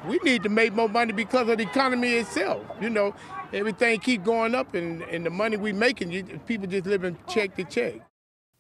We 0.08 0.17
need 0.25 0.41
to 0.41 0.51
make 0.51 0.73
more 0.73 0.89
money 0.89 1.15
because 1.15 1.47
of 1.47 1.58
the 1.58 1.69
economy 1.69 2.17
itself. 2.17 2.65
You 2.82 2.89
know, 2.89 3.13
everything 3.54 4.01
keep 4.01 4.25
going 4.25 4.56
up, 4.56 4.73
and, 4.73 5.04
and 5.04 5.23
the 5.23 5.30
money 5.30 5.56
we 5.56 5.71
making, 5.71 6.10
people 6.47 6.67
just 6.67 6.88
living 6.88 7.15
check 7.28 7.56
to 7.58 7.63
check. 7.63 8.01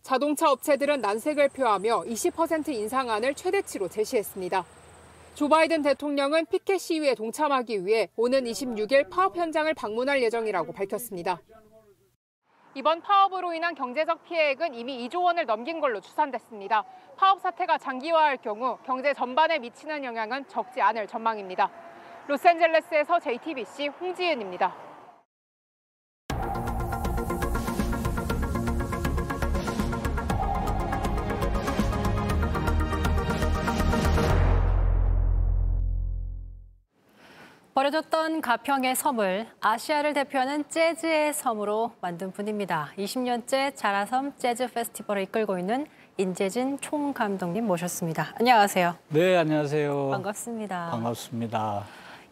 자동차 0.05 0.51
업체들은 0.51 1.01
난색을 1.01 1.49
표하며 1.49 2.03
20% 2.03 2.67
인상안을 2.69 3.33
최대치로 3.33 3.87
제시했습니다. 3.87 4.63
조 5.33 5.49
바이든 5.49 5.81
대통령은 5.81 6.45
피켓 6.45 6.79
시위에 6.79 7.15
동참하기 7.15 7.87
위해 7.87 8.11
오는 8.15 8.43
26일 8.43 9.09
파업 9.09 9.35
현장을 9.35 9.73
방문할 9.73 10.21
예정이라고 10.21 10.73
밝혔습니다. 10.73 11.41
이번 12.75 13.01
파업으로 13.01 13.55
인한 13.55 13.73
경제적 13.73 14.23
피해액은 14.25 14.75
이미 14.75 15.09
2조 15.09 15.23
원을 15.23 15.47
넘긴 15.47 15.79
걸로 15.79 15.99
추산됐습니다. 15.99 16.83
파업 17.17 17.41
사태가 17.41 17.79
장기화할 17.79 18.37
경우 18.37 18.77
경제 18.85 19.11
전반에 19.11 19.57
미치는 19.57 20.03
영향은 20.03 20.47
적지 20.47 20.81
않을 20.81 21.07
전망입니다. 21.07 21.71
로스앤젤레스에서 22.27 23.19
JTBC 23.21 23.87
홍지은입니다. 23.87 24.94
버려졌던 37.75 38.39
가평의 38.39 38.95
섬을 38.95 39.47
아시아를 39.59 40.13
대표하는 40.13 40.63
재즈의 40.69 41.33
섬으로 41.33 41.91
만든 41.99 42.31
분입니다. 42.31 42.93
20년째 42.97 43.75
자라섬 43.75 44.37
재즈 44.37 44.71
페스티벌을 44.71 45.23
이끌고 45.23 45.59
있는 45.59 45.85
인재진 46.17 46.79
총감독님 46.79 47.67
모셨습니다. 47.67 48.33
안녕하세요. 48.39 48.95
네, 49.09 49.35
안녕하세요. 49.35 50.09
반갑습니다. 50.09 50.89
반갑습니다. 50.91 51.83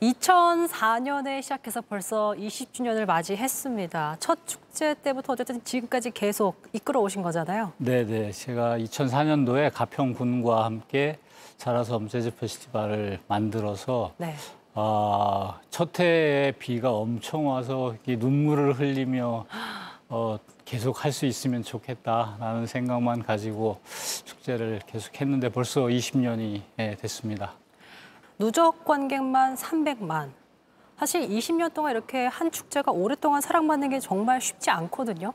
2004년에 0.01 1.41
시작해서 1.41 1.81
벌써 1.81 2.33
20주년을 2.37 3.05
맞이했습니다. 3.05 4.15
첫 4.21 4.47
축제 4.47 4.93
때부터 4.93 5.33
어쨌든 5.33 5.61
지금까지 5.65 6.11
계속 6.11 6.55
이끌어 6.71 7.01
오신 7.01 7.21
거잖아요. 7.21 7.73
네, 7.79 8.05
네. 8.05 8.31
제가 8.31 8.77
2004년도에 8.77 9.73
가평군과 9.73 10.63
함께 10.63 11.19
자라섬 11.57 12.07
재즈 12.07 12.33
페스티벌을 12.37 13.19
만들어서 13.27 14.13
네. 14.15 14.35
아, 14.75 15.59
첫 15.69 15.99
해에 15.99 16.51
비가 16.57 16.91
엄청 16.91 17.47
와서 17.47 17.95
눈물을 18.07 18.73
흘리며 18.79 19.45
어, 20.09 20.37
계속 20.65 21.03
할 21.05 21.11
수 21.11 21.25
있으면 21.27 21.61
좋겠다라는 21.63 22.65
생각만 22.65 23.23
가지고 23.23 23.79
축제를 24.25 24.81
계속 24.87 25.19
했는데 25.21 25.49
벌써 25.49 25.81
20년이 25.81 26.61
됐습니다. 26.99 27.53
누적 28.39 28.83
관객만 28.83 29.55
300만. 29.55 30.31
사실 30.97 31.27
20년 31.27 31.73
동안 31.73 31.91
이렇게 31.91 32.25
한 32.25 32.49
축제가 32.51 32.91
오랫동안 32.91 33.41
사랑받는 33.41 33.89
게 33.89 33.99
정말 33.99 34.41
쉽지 34.41 34.69
않거든요. 34.71 35.33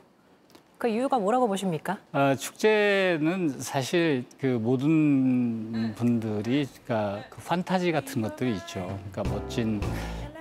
그 0.79 0.87
이유가 0.87 1.19
뭐라고 1.19 1.45
보십니까? 1.49 1.97
아, 2.13 2.35
축제는 2.35 3.59
사실 3.59 4.23
그 4.39 4.45
모든 4.45 5.93
분들이 5.93 6.65
그러니까 6.85 7.21
그 7.29 7.41
판타지 7.41 7.91
같은 7.91 8.21
것들이 8.21 8.53
있죠. 8.53 8.97
그러니까 9.11 9.35
멋진 9.35 9.81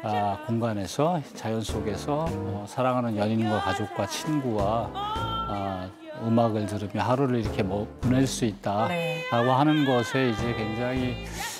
아, 0.04 0.38
공간에서 0.46 1.20
자연 1.34 1.60
속에서 1.60 2.26
어, 2.30 2.64
사랑하는 2.68 3.16
연인과 3.16 3.58
가족과 3.62 4.06
친구와 4.06 4.92
아, 4.94 5.90
음악을 6.22 6.66
들으며 6.66 7.02
하루를 7.02 7.40
이렇게 7.40 7.64
뭐 7.64 7.88
보낼 8.00 8.24
수 8.28 8.44
있다라고 8.44 8.88
네. 8.90 9.24
하는 9.30 9.84
것에 9.84 10.30
이제 10.30 10.54
굉장히 10.54 11.16
어, 11.24 11.57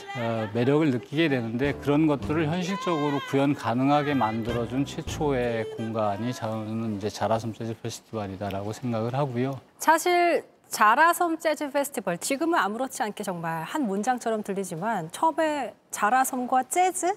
매력을 0.53 0.91
느끼게 0.91 1.29
되는데 1.29 1.73
그런 1.75 2.07
것들을 2.07 2.47
현실적으로 2.47 3.19
구현 3.29 3.55
가능하게 3.55 4.15
만들어준 4.15 4.85
최초의 4.85 5.71
공간이 5.77 6.33
저는 6.33 6.97
이제 6.97 7.09
자라섬 7.09 7.55
재즈 7.55 7.75
페스티벌이다라고 7.81 8.73
생각을 8.73 9.15
하고요. 9.15 9.61
사실 9.79 10.45
자라섬 10.69 11.39
재즈 11.39 11.71
페스티벌 11.71 12.19
지금은 12.19 12.59
아무렇지 12.59 13.03
않게 13.03 13.25
정말 13.25 13.63
한 13.63 13.87
문장처럼 13.87 14.43
들리지만 14.43 15.11
처음에 15.13 15.75
자라섬과 15.91 16.65
재즈 16.65 17.15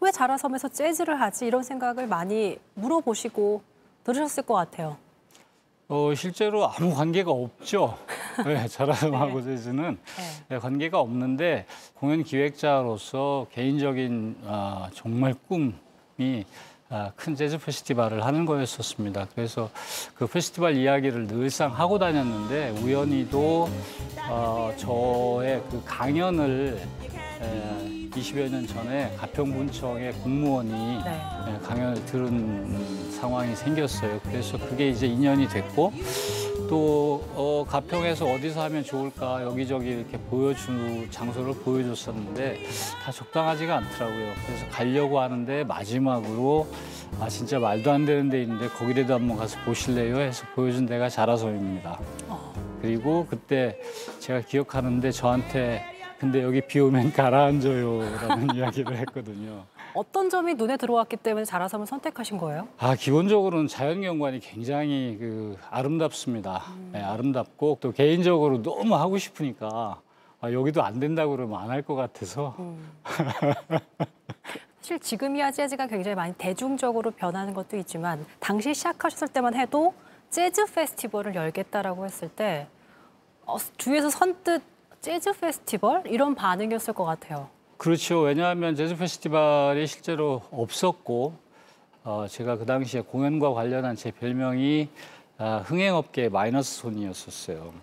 왜 0.00 0.10
자라섬에서 0.10 0.68
재즈를 0.68 1.20
하지 1.20 1.46
이런 1.46 1.62
생각을 1.62 2.06
많이 2.06 2.58
물어보시고 2.74 3.62
들으셨을 4.04 4.44
것 4.44 4.54
같아요. 4.54 4.96
어, 5.88 6.12
실제로 6.14 6.66
아무 6.68 6.94
관계가 6.94 7.30
없죠. 7.30 7.96
네, 8.44 8.66
자라섬하고 8.68 9.42
재즈는 9.44 9.98
네, 10.48 10.58
관계가 10.58 11.00
없는데 11.00 11.66
공연 11.94 12.22
기획자로서 12.22 13.46
개인적인 13.52 14.36
아, 14.46 14.88
정말 14.94 15.34
꿈이 15.48 16.44
아, 16.88 17.10
큰 17.16 17.34
재즈 17.34 17.58
페스티벌을 17.58 18.24
하는 18.24 18.46
거였었습니다. 18.46 19.26
그래서 19.34 19.70
그 20.14 20.26
페스티벌 20.26 20.76
이야기를 20.76 21.26
늘상 21.26 21.72
하고 21.72 21.98
다녔는데 21.98 22.70
우연히도 22.82 23.68
어, 24.28 24.72
저의 24.76 25.62
그 25.68 25.82
강연을 25.84 26.80
에, 27.42 28.10
20여 28.10 28.50
년 28.50 28.66
전에 28.66 29.14
가평군청의 29.16 30.12
공무원이 30.22 30.70
네. 31.04 31.20
예, 31.48 31.58
강연을 31.66 32.06
들은 32.06 33.10
상황이 33.10 33.54
생겼어요. 33.54 34.20
그래서 34.22 34.56
그게 34.58 34.88
이제 34.88 35.06
인연이 35.06 35.48
됐고 35.48 35.92
또 36.68 37.22
어, 37.34 37.64
가평에서 37.68 38.26
어디서 38.26 38.62
하면 38.64 38.82
좋을까 38.82 39.42
여기저기 39.42 39.90
이렇게 39.90 40.18
보여주 40.18 41.06
장소를 41.10 41.54
보여줬었는데 41.62 42.60
다 43.02 43.12
적당하지가 43.12 43.76
않더라고요. 43.76 44.32
그래서 44.46 44.66
가려고 44.70 45.20
하는데 45.20 45.64
마지막으로 45.64 46.66
아 47.20 47.28
진짜 47.28 47.58
말도 47.58 47.90
안 47.92 48.04
되는 48.04 48.28
데 48.28 48.42
있는데 48.42 48.68
거기라도 48.68 49.14
한번 49.14 49.36
가서 49.36 49.58
보실래요? 49.64 50.18
해서 50.18 50.44
보여준 50.54 50.86
데가 50.86 51.08
자라섬입니다. 51.08 52.00
그리고 52.82 53.26
그때 53.28 53.78
제가 54.20 54.40
기억하는데 54.40 55.10
저한테 55.10 55.82
근데 56.18 56.42
여기 56.42 56.60
비 56.62 56.80
오면 56.80 57.12
가라앉아요 57.12 58.00
라는 58.28 58.48
이야기를 58.56 58.96
했거든요. 58.98 59.64
어떤 59.96 60.28
점이 60.28 60.54
눈에 60.54 60.76
들어왔기 60.76 61.16
때문에 61.16 61.44
자라섬을 61.44 61.86
선택하신 61.86 62.36
거예요? 62.38 62.68
아 62.78 62.94
기본적으로는 62.94 63.66
자연경관이 63.66 64.40
굉장히 64.40 65.16
그 65.18 65.56
아름답습니다. 65.70 66.62
네, 66.92 67.02
아름답고 67.02 67.78
또 67.80 67.92
개인적으로 67.92 68.62
너무 68.62 68.94
하고 68.94 69.16
싶으니까 69.18 70.00
아, 70.40 70.52
여기도 70.52 70.82
안 70.82 71.00
된다고 71.00 71.32
그러면 71.32 71.58
안 71.60 71.70
할 71.70 71.82
것 71.82 71.94
같아서 71.94 72.54
사실 74.80 75.00
지금이야 75.00 75.50
재즈가 75.50 75.86
굉장히 75.86 76.14
많이 76.14 76.32
대중적으로 76.34 77.10
변하는 77.10 77.54
것도 77.54 77.76
있지만 77.78 78.24
당시 78.38 78.74
시작하셨을 78.74 79.28
때만 79.28 79.54
해도 79.54 79.94
재즈 80.30 80.66
페스티벌을 80.66 81.34
열겠다라고 81.34 82.04
했을 82.04 82.28
때 82.28 82.68
어, 83.46 83.56
주위에서 83.78 84.10
선뜻 84.10 84.62
재즈 85.00 85.32
페스티벌 85.40 86.02
이런 86.06 86.34
반응이었을 86.34 86.92
것 86.94 87.04
같아요. 87.04 87.48
그렇죠. 87.76 88.20
왜냐하면 88.20 88.74
재즈 88.74 88.96
페스티벌이 88.96 89.86
실제로 89.86 90.42
없었고 90.50 91.34
어, 92.04 92.26
제가 92.28 92.56
그 92.56 92.64
당시에 92.64 93.02
공연과 93.02 93.52
관련한 93.52 93.96
제 93.96 94.10
별명이 94.10 94.88
아, 95.38 95.58
흥행업계 95.66 96.30
마이너스 96.30 96.78
손이었었어요. 96.78 97.74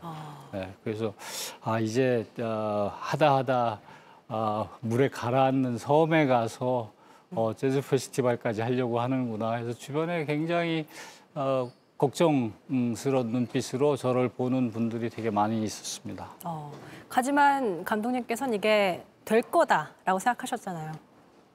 네, 0.53 0.73
그래서 0.83 1.13
아 1.61 1.79
이제 1.79 2.25
어, 2.39 2.91
하다 2.95 3.35
하다 3.35 3.81
아, 4.29 4.67
물에 4.79 5.09
가라앉는 5.09 5.77
섬에 5.77 6.25
가서 6.25 6.91
어, 7.29 7.53
재즈 7.55 7.81
페스티벌까지 7.81 8.61
하려고 8.61 8.99
하는구나 8.99 9.53
해서 9.53 9.73
주변에 9.73 10.25
굉장히 10.25 10.87
어, 11.35 11.71
걱정스러운 12.03 13.27
눈빛으로 13.27 13.95
저를 13.95 14.27
보는 14.27 14.71
분들이 14.71 15.09
되게 15.09 15.29
많이 15.29 15.63
있었습니다. 15.63 16.27
어, 16.43 16.71
하지만 17.07 17.85
감독님께서는 17.85 18.55
이게 18.55 19.05
될 19.23 19.41
거다라고 19.41 20.19
생각하셨잖아요. 20.19 20.91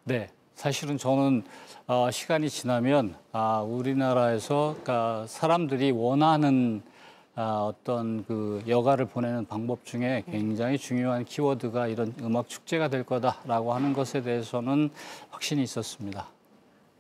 네, 0.05 0.29
사실은 0.55 0.97
저는 0.97 1.45
어, 1.87 2.11
시간이 2.11 2.49
지나면 2.49 3.15
아, 3.33 3.61
우리나라에서 3.61 4.77
그러니까 4.83 5.27
사람들이 5.27 5.91
원하는 5.91 6.83
아, 7.35 7.67
어떤 7.69 8.25
그 8.25 8.63
여가를 8.67 9.05
보내는 9.05 9.45
방법 9.45 9.85
중에 9.85 10.25
굉장히 10.31 10.79
중요한 10.79 11.27
키워드가 11.27 11.89
이런 11.89 12.15
음악 12.23 12.49
축제가 12.49 12.89
될 12.89 13.05
거다라고 13.05 13.75
하는 13.75 13.93
것에 13.93 14.23
대해서는 14.23 14.89
확신이 15.29 15.63
있었습니다. 15.63 16.27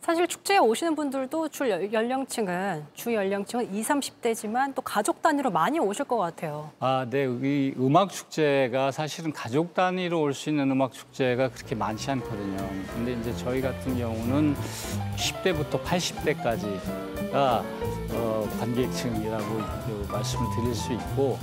사실 0.09 0.27
축제에 0.27 0.57
오시는 0.57 0.95
분들도 0.95 1.51
주 1.51 1.69
연- 1.69 1.93
연령층은 1.93 2.83
주 2.95 3.13
연령층은 3.13 3.75
20, 3.75 3.89
30대지만 4.01 4.75
또 4.75 4.81
가족 4.81 5.21
단위로 5.21 5.51
많이 5.51 5.79
오실 5.79 6.07
것 6.07 6.17
같아요. 6.17 6.71
아, 6.81 7.07
네. 7.11 7.25
이 7.25 7.75
음악 7.79 8.09
축제가 8.11 8.91
사실은 8.91 9.35
가족 9.35 9.75
단위로 9.75 10.19
올 10.19 10.33
수 10.33 10.49
있는 10.49 10.71
음악 10.71 10.95
축제가 10.95 11.51
그렇게 11.51 11.75
많지 11.75 12.11
않거든요. 12.13 12.57
근데 12.95 13.13
이제 13.21 13.37
저희 13.37 13.61
같은 13.61 13.99
경우는 13.99 14.55
10대부터 15.19 15.85
80대까지가 15.85 17.35
어, 17.35 18.49
관객층이라고 18.61 19.45
그 19.45 20.09
말씀을 20.11 20.47
드릴 20.57 20.75
수 20.75 20.91
있고 20.95 21.39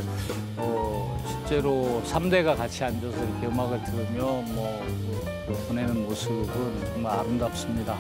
어, 0.58 1.24
실제로 1.28 2.02
3대가 2.04 2.58
같이 2.58 2.84
앉아서 2.84 3.16
이렇게 3.16 3.46
음악을 3.46 3.84
들으며 3.84 4.26
뭐그 4.42 5.66
보내는 5.68 6.08
모습은 6.08 6.94
정말 6.96 7.20
아름답습니다. 7.20 7.96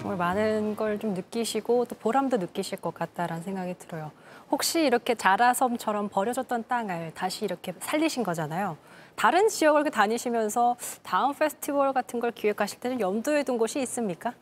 정말 0.00 0.16
많은 0.16 0.76
걸 0.76 0.98
좀 0.98 1.14
느끼시고 1.14 1.84
또 1.84 1.94
보람도 1.96 2.38
느끼실 2.38 2.78
것 2.80 2.92
같다라는 2.94 3.42
생각이 3.42 3.74
들어요. 3.78 4.10
혹시 4.50 4.80
이렇게 4.80 5.14
자라섬처럼 5.14 6.08
버려졌던 6.08 6.64
땅을 6.68 7.12
다시 7.14 7.44
이렇게 7.44 7.72
살리신 7.78 8.22
거잖아요. 8.22 8.76
다른 9.14 9.48
지역을 9.48 9.90
다니시면서 9.90 10.76
다음 11.02 11.34
페스티벌 11.34 11.92
같은 11.92 12.20
걸 12.20 12.30
기획하실 12.32 12.80
때는 12.80 13.00
염두에 13.00 13.42
둔 13.44 13.58
곳이 13.58 13.80
있습니까? 13.82 14.32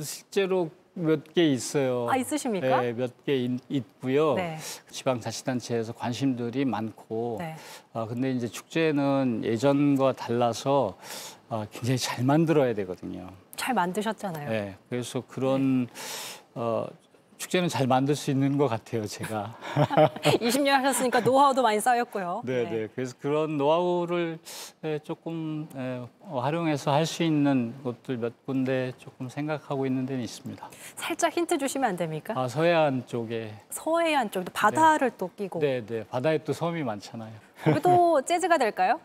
실제로 0.00 0.70
몇 0.96 1.24
개 1.34 1.44
있어요. 1.48 2.08
아, 2.08 2.16
있으십니까? 2.16 2.80
네, 2.82 2.92
몇 2.92 3.10
개 3.26 3.48
있고요. 3.68 4.34
네. 4.34 4.58
지방 4.90 5.20
자치단체에서 5.20 5.92
관심들이 5.94 6.64
많고, 6.64 7.36
네. 7.40 7.56
아, 7.92 8.06
근데 8.06 8.30
이제 8.30 8.46
축제는 8.46 9.42
예전과 9.44 10.12
달라서 10.12 10.96
아, 11.48 11.66
굉장히 11.72 11.98
잘 11.98 12.24
만들어야 12.24 12.74
되거든요. 12.74 13.28
잘 13.56 13.74
만드셨잖아요. 13.74 14.48
네, 14.50 14.76
그래서 14.88 15.22
그런 15.26 15.88
어, 16.54 16.86
축제는 17.36 17.68
잘 17.68 17.86
만들 17.86 18.14
수 18.14 18.30
있는 18.30 18.56
것 18.56 18.68
같아요, 18.68 19.06
제가. 19.06 19.56
20년 20.40 20.68
하셨으니까 20.70 21.20
노하우도 21.20 21.62
많이 21.62 21.80
쌓였고요. 21.80 22.42
네, 22.44 22.64
네. 22.70 22.88
그래서 22.94 23.14
그런 23.20 23.56
노하우를 23.58 24.38
예, 24.84 24.98
조금 25.00 25.68
활용해서 26.30 26.92
할 26.92 27.04
수 27.06 27.22
있는 27.22 27.74
곳들 27.82 28.16
몇 28.18 28.32
군데 28.46 28.92
조금 28.98 29.28
생각하고 29.28 29.84
있는 29.84 30.06
데는 30.06 30.22
있습니다. 30.22 30.68
살짝 30.96 31.32
힌트 31.36 31.58
주시면 31.58 31.90
안 31.90 31.96
됩니까? 31.96 32.34
아, 32.36 32.48
서해안 32.48 33.06
쪽에. 33.06 33.52
서해안 33.68 34.30
쪽도 34.30 34.52
바다를 34.54 35.10
또 35.18 35.28
끼고 35.36 35.58
네, 35.58 35.84
네. 35.84 36.04
바다에 36.04 36.38
또 36.38 36.52
섬이 36.52 36.82
많잖아요. 36.84 37.32
그래도 37.64 38.22
재즈가 38.22 38.58
될까요? 38.58 39.00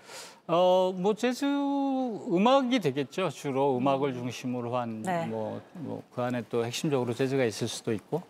어, 0.47 0.93
뭐 0.95 1.13
재즈 1.13 1.45
음악이 1.45 2.79
되겠죠. 2.79 3.29
주로 3.29 3.77
음악을 3.77 4.13
중심으로 4.13 4.75
한 4.75 5.01
네. 5.03 5.25
뭐 5.27 5.61
뭐 5.75 6.01
그 6.13 6.21
안에 6.21 6.43
또 6.49 6.65
핵심적으로 6.65 7.13
재즈가 7.13 7.43
있을 7.45 7.67
수도 7.67 7.93
있고. 7.93 8.21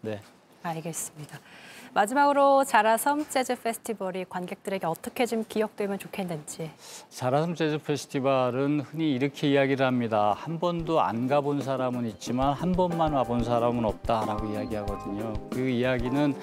네. 0.00 0.20
알겠습니다. 0.62 1.38
마지막으로 1.92 2.64
자라섬 2.64 3.28
재즈 3.28 3.54
페스티벌이 3.62 4.24
관객들에게 4.28 4.84
어떻게 4.86 5.26
좀 5.26 5.44
기억되면 5.48 5.98
좋겠는지. 6.00 6.70
자라섬 7.10 7.54
재즈 7.54 7.78
페스티벌은 7.78 8.80
흔히 8.80 9.12
이렇게 9.12 9.50
이야기를 9.50 9.86
합니다. 9.86 10.34
한 10.36 10.58
번도 10.58 11.00
안 11.00 11.28
가본 11.28 11.60
사람은 11.62 12.06
있지만 12.06 12.52
한 12.52 12.72
번만 12.72 13.12
와본 13.12 13.44
사람은 13.44 13.84
없다라고 13.84 14.46
이야기하거든요. 14.52 15.34
그 15.50 15.68
이야기는 15.68 16.34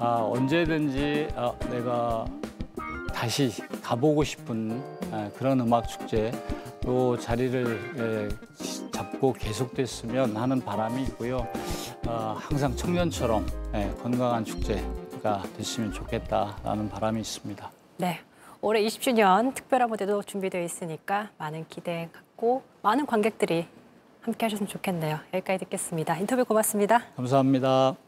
아, 0.00 0.14
언제든지 0.22 1.28
아, 1.36 1.52
내가 1.70 2.24
다시 3.12 3.50
가보고 3.82 4.24
싶은 4.24 4.82
아, 5.12 5.30
그런 5.36 5.60
음악 5.60 5.88
축제 5.88 6.32
또 6.80 7.18
자리를 7.18 8.28
예, 8.30 8.88
잡고 8.90 9.32
계속됐으면 9.34 10.36
하는 10.36 10.60
바람이 10.64 11.02
있고요. 11.04 11.46
아, 12.06 12.36
항상 12.38 12.74
청년처럼 12.74 13.46
예, 13.74 13.92
건강한 14.02 14.44
축제가 14.44 15.42
됐으면 15.56 15.92
좋겠다라는 15.92 16.88
바람이 16.88 17.20
있습니다. 17.20 17.70
네. 17.98 18.20
올해 18.60 18.82
20주년 18.82 19.54
특별한 19.54 19.88
무대도 19.88 20.22
준비되어 20.24 20.62
있으니까 20.62 21.30
많은 21.38 21.66
기대 21.68 22.08
갖고 22.12 22.62
많은 22.82 23.06
관객들이 23.06 23.66
함께 24.20 24.46
하셨으면 24.46 24.68
좋겠네요. 24.68 25.20
여기까지 25.32 25.64
듣겠습니다. 25.64 26.16
인터뷰 26.18 26.44
고맙습니다. 26.44 27.04
감사합니다. 27.16 28.07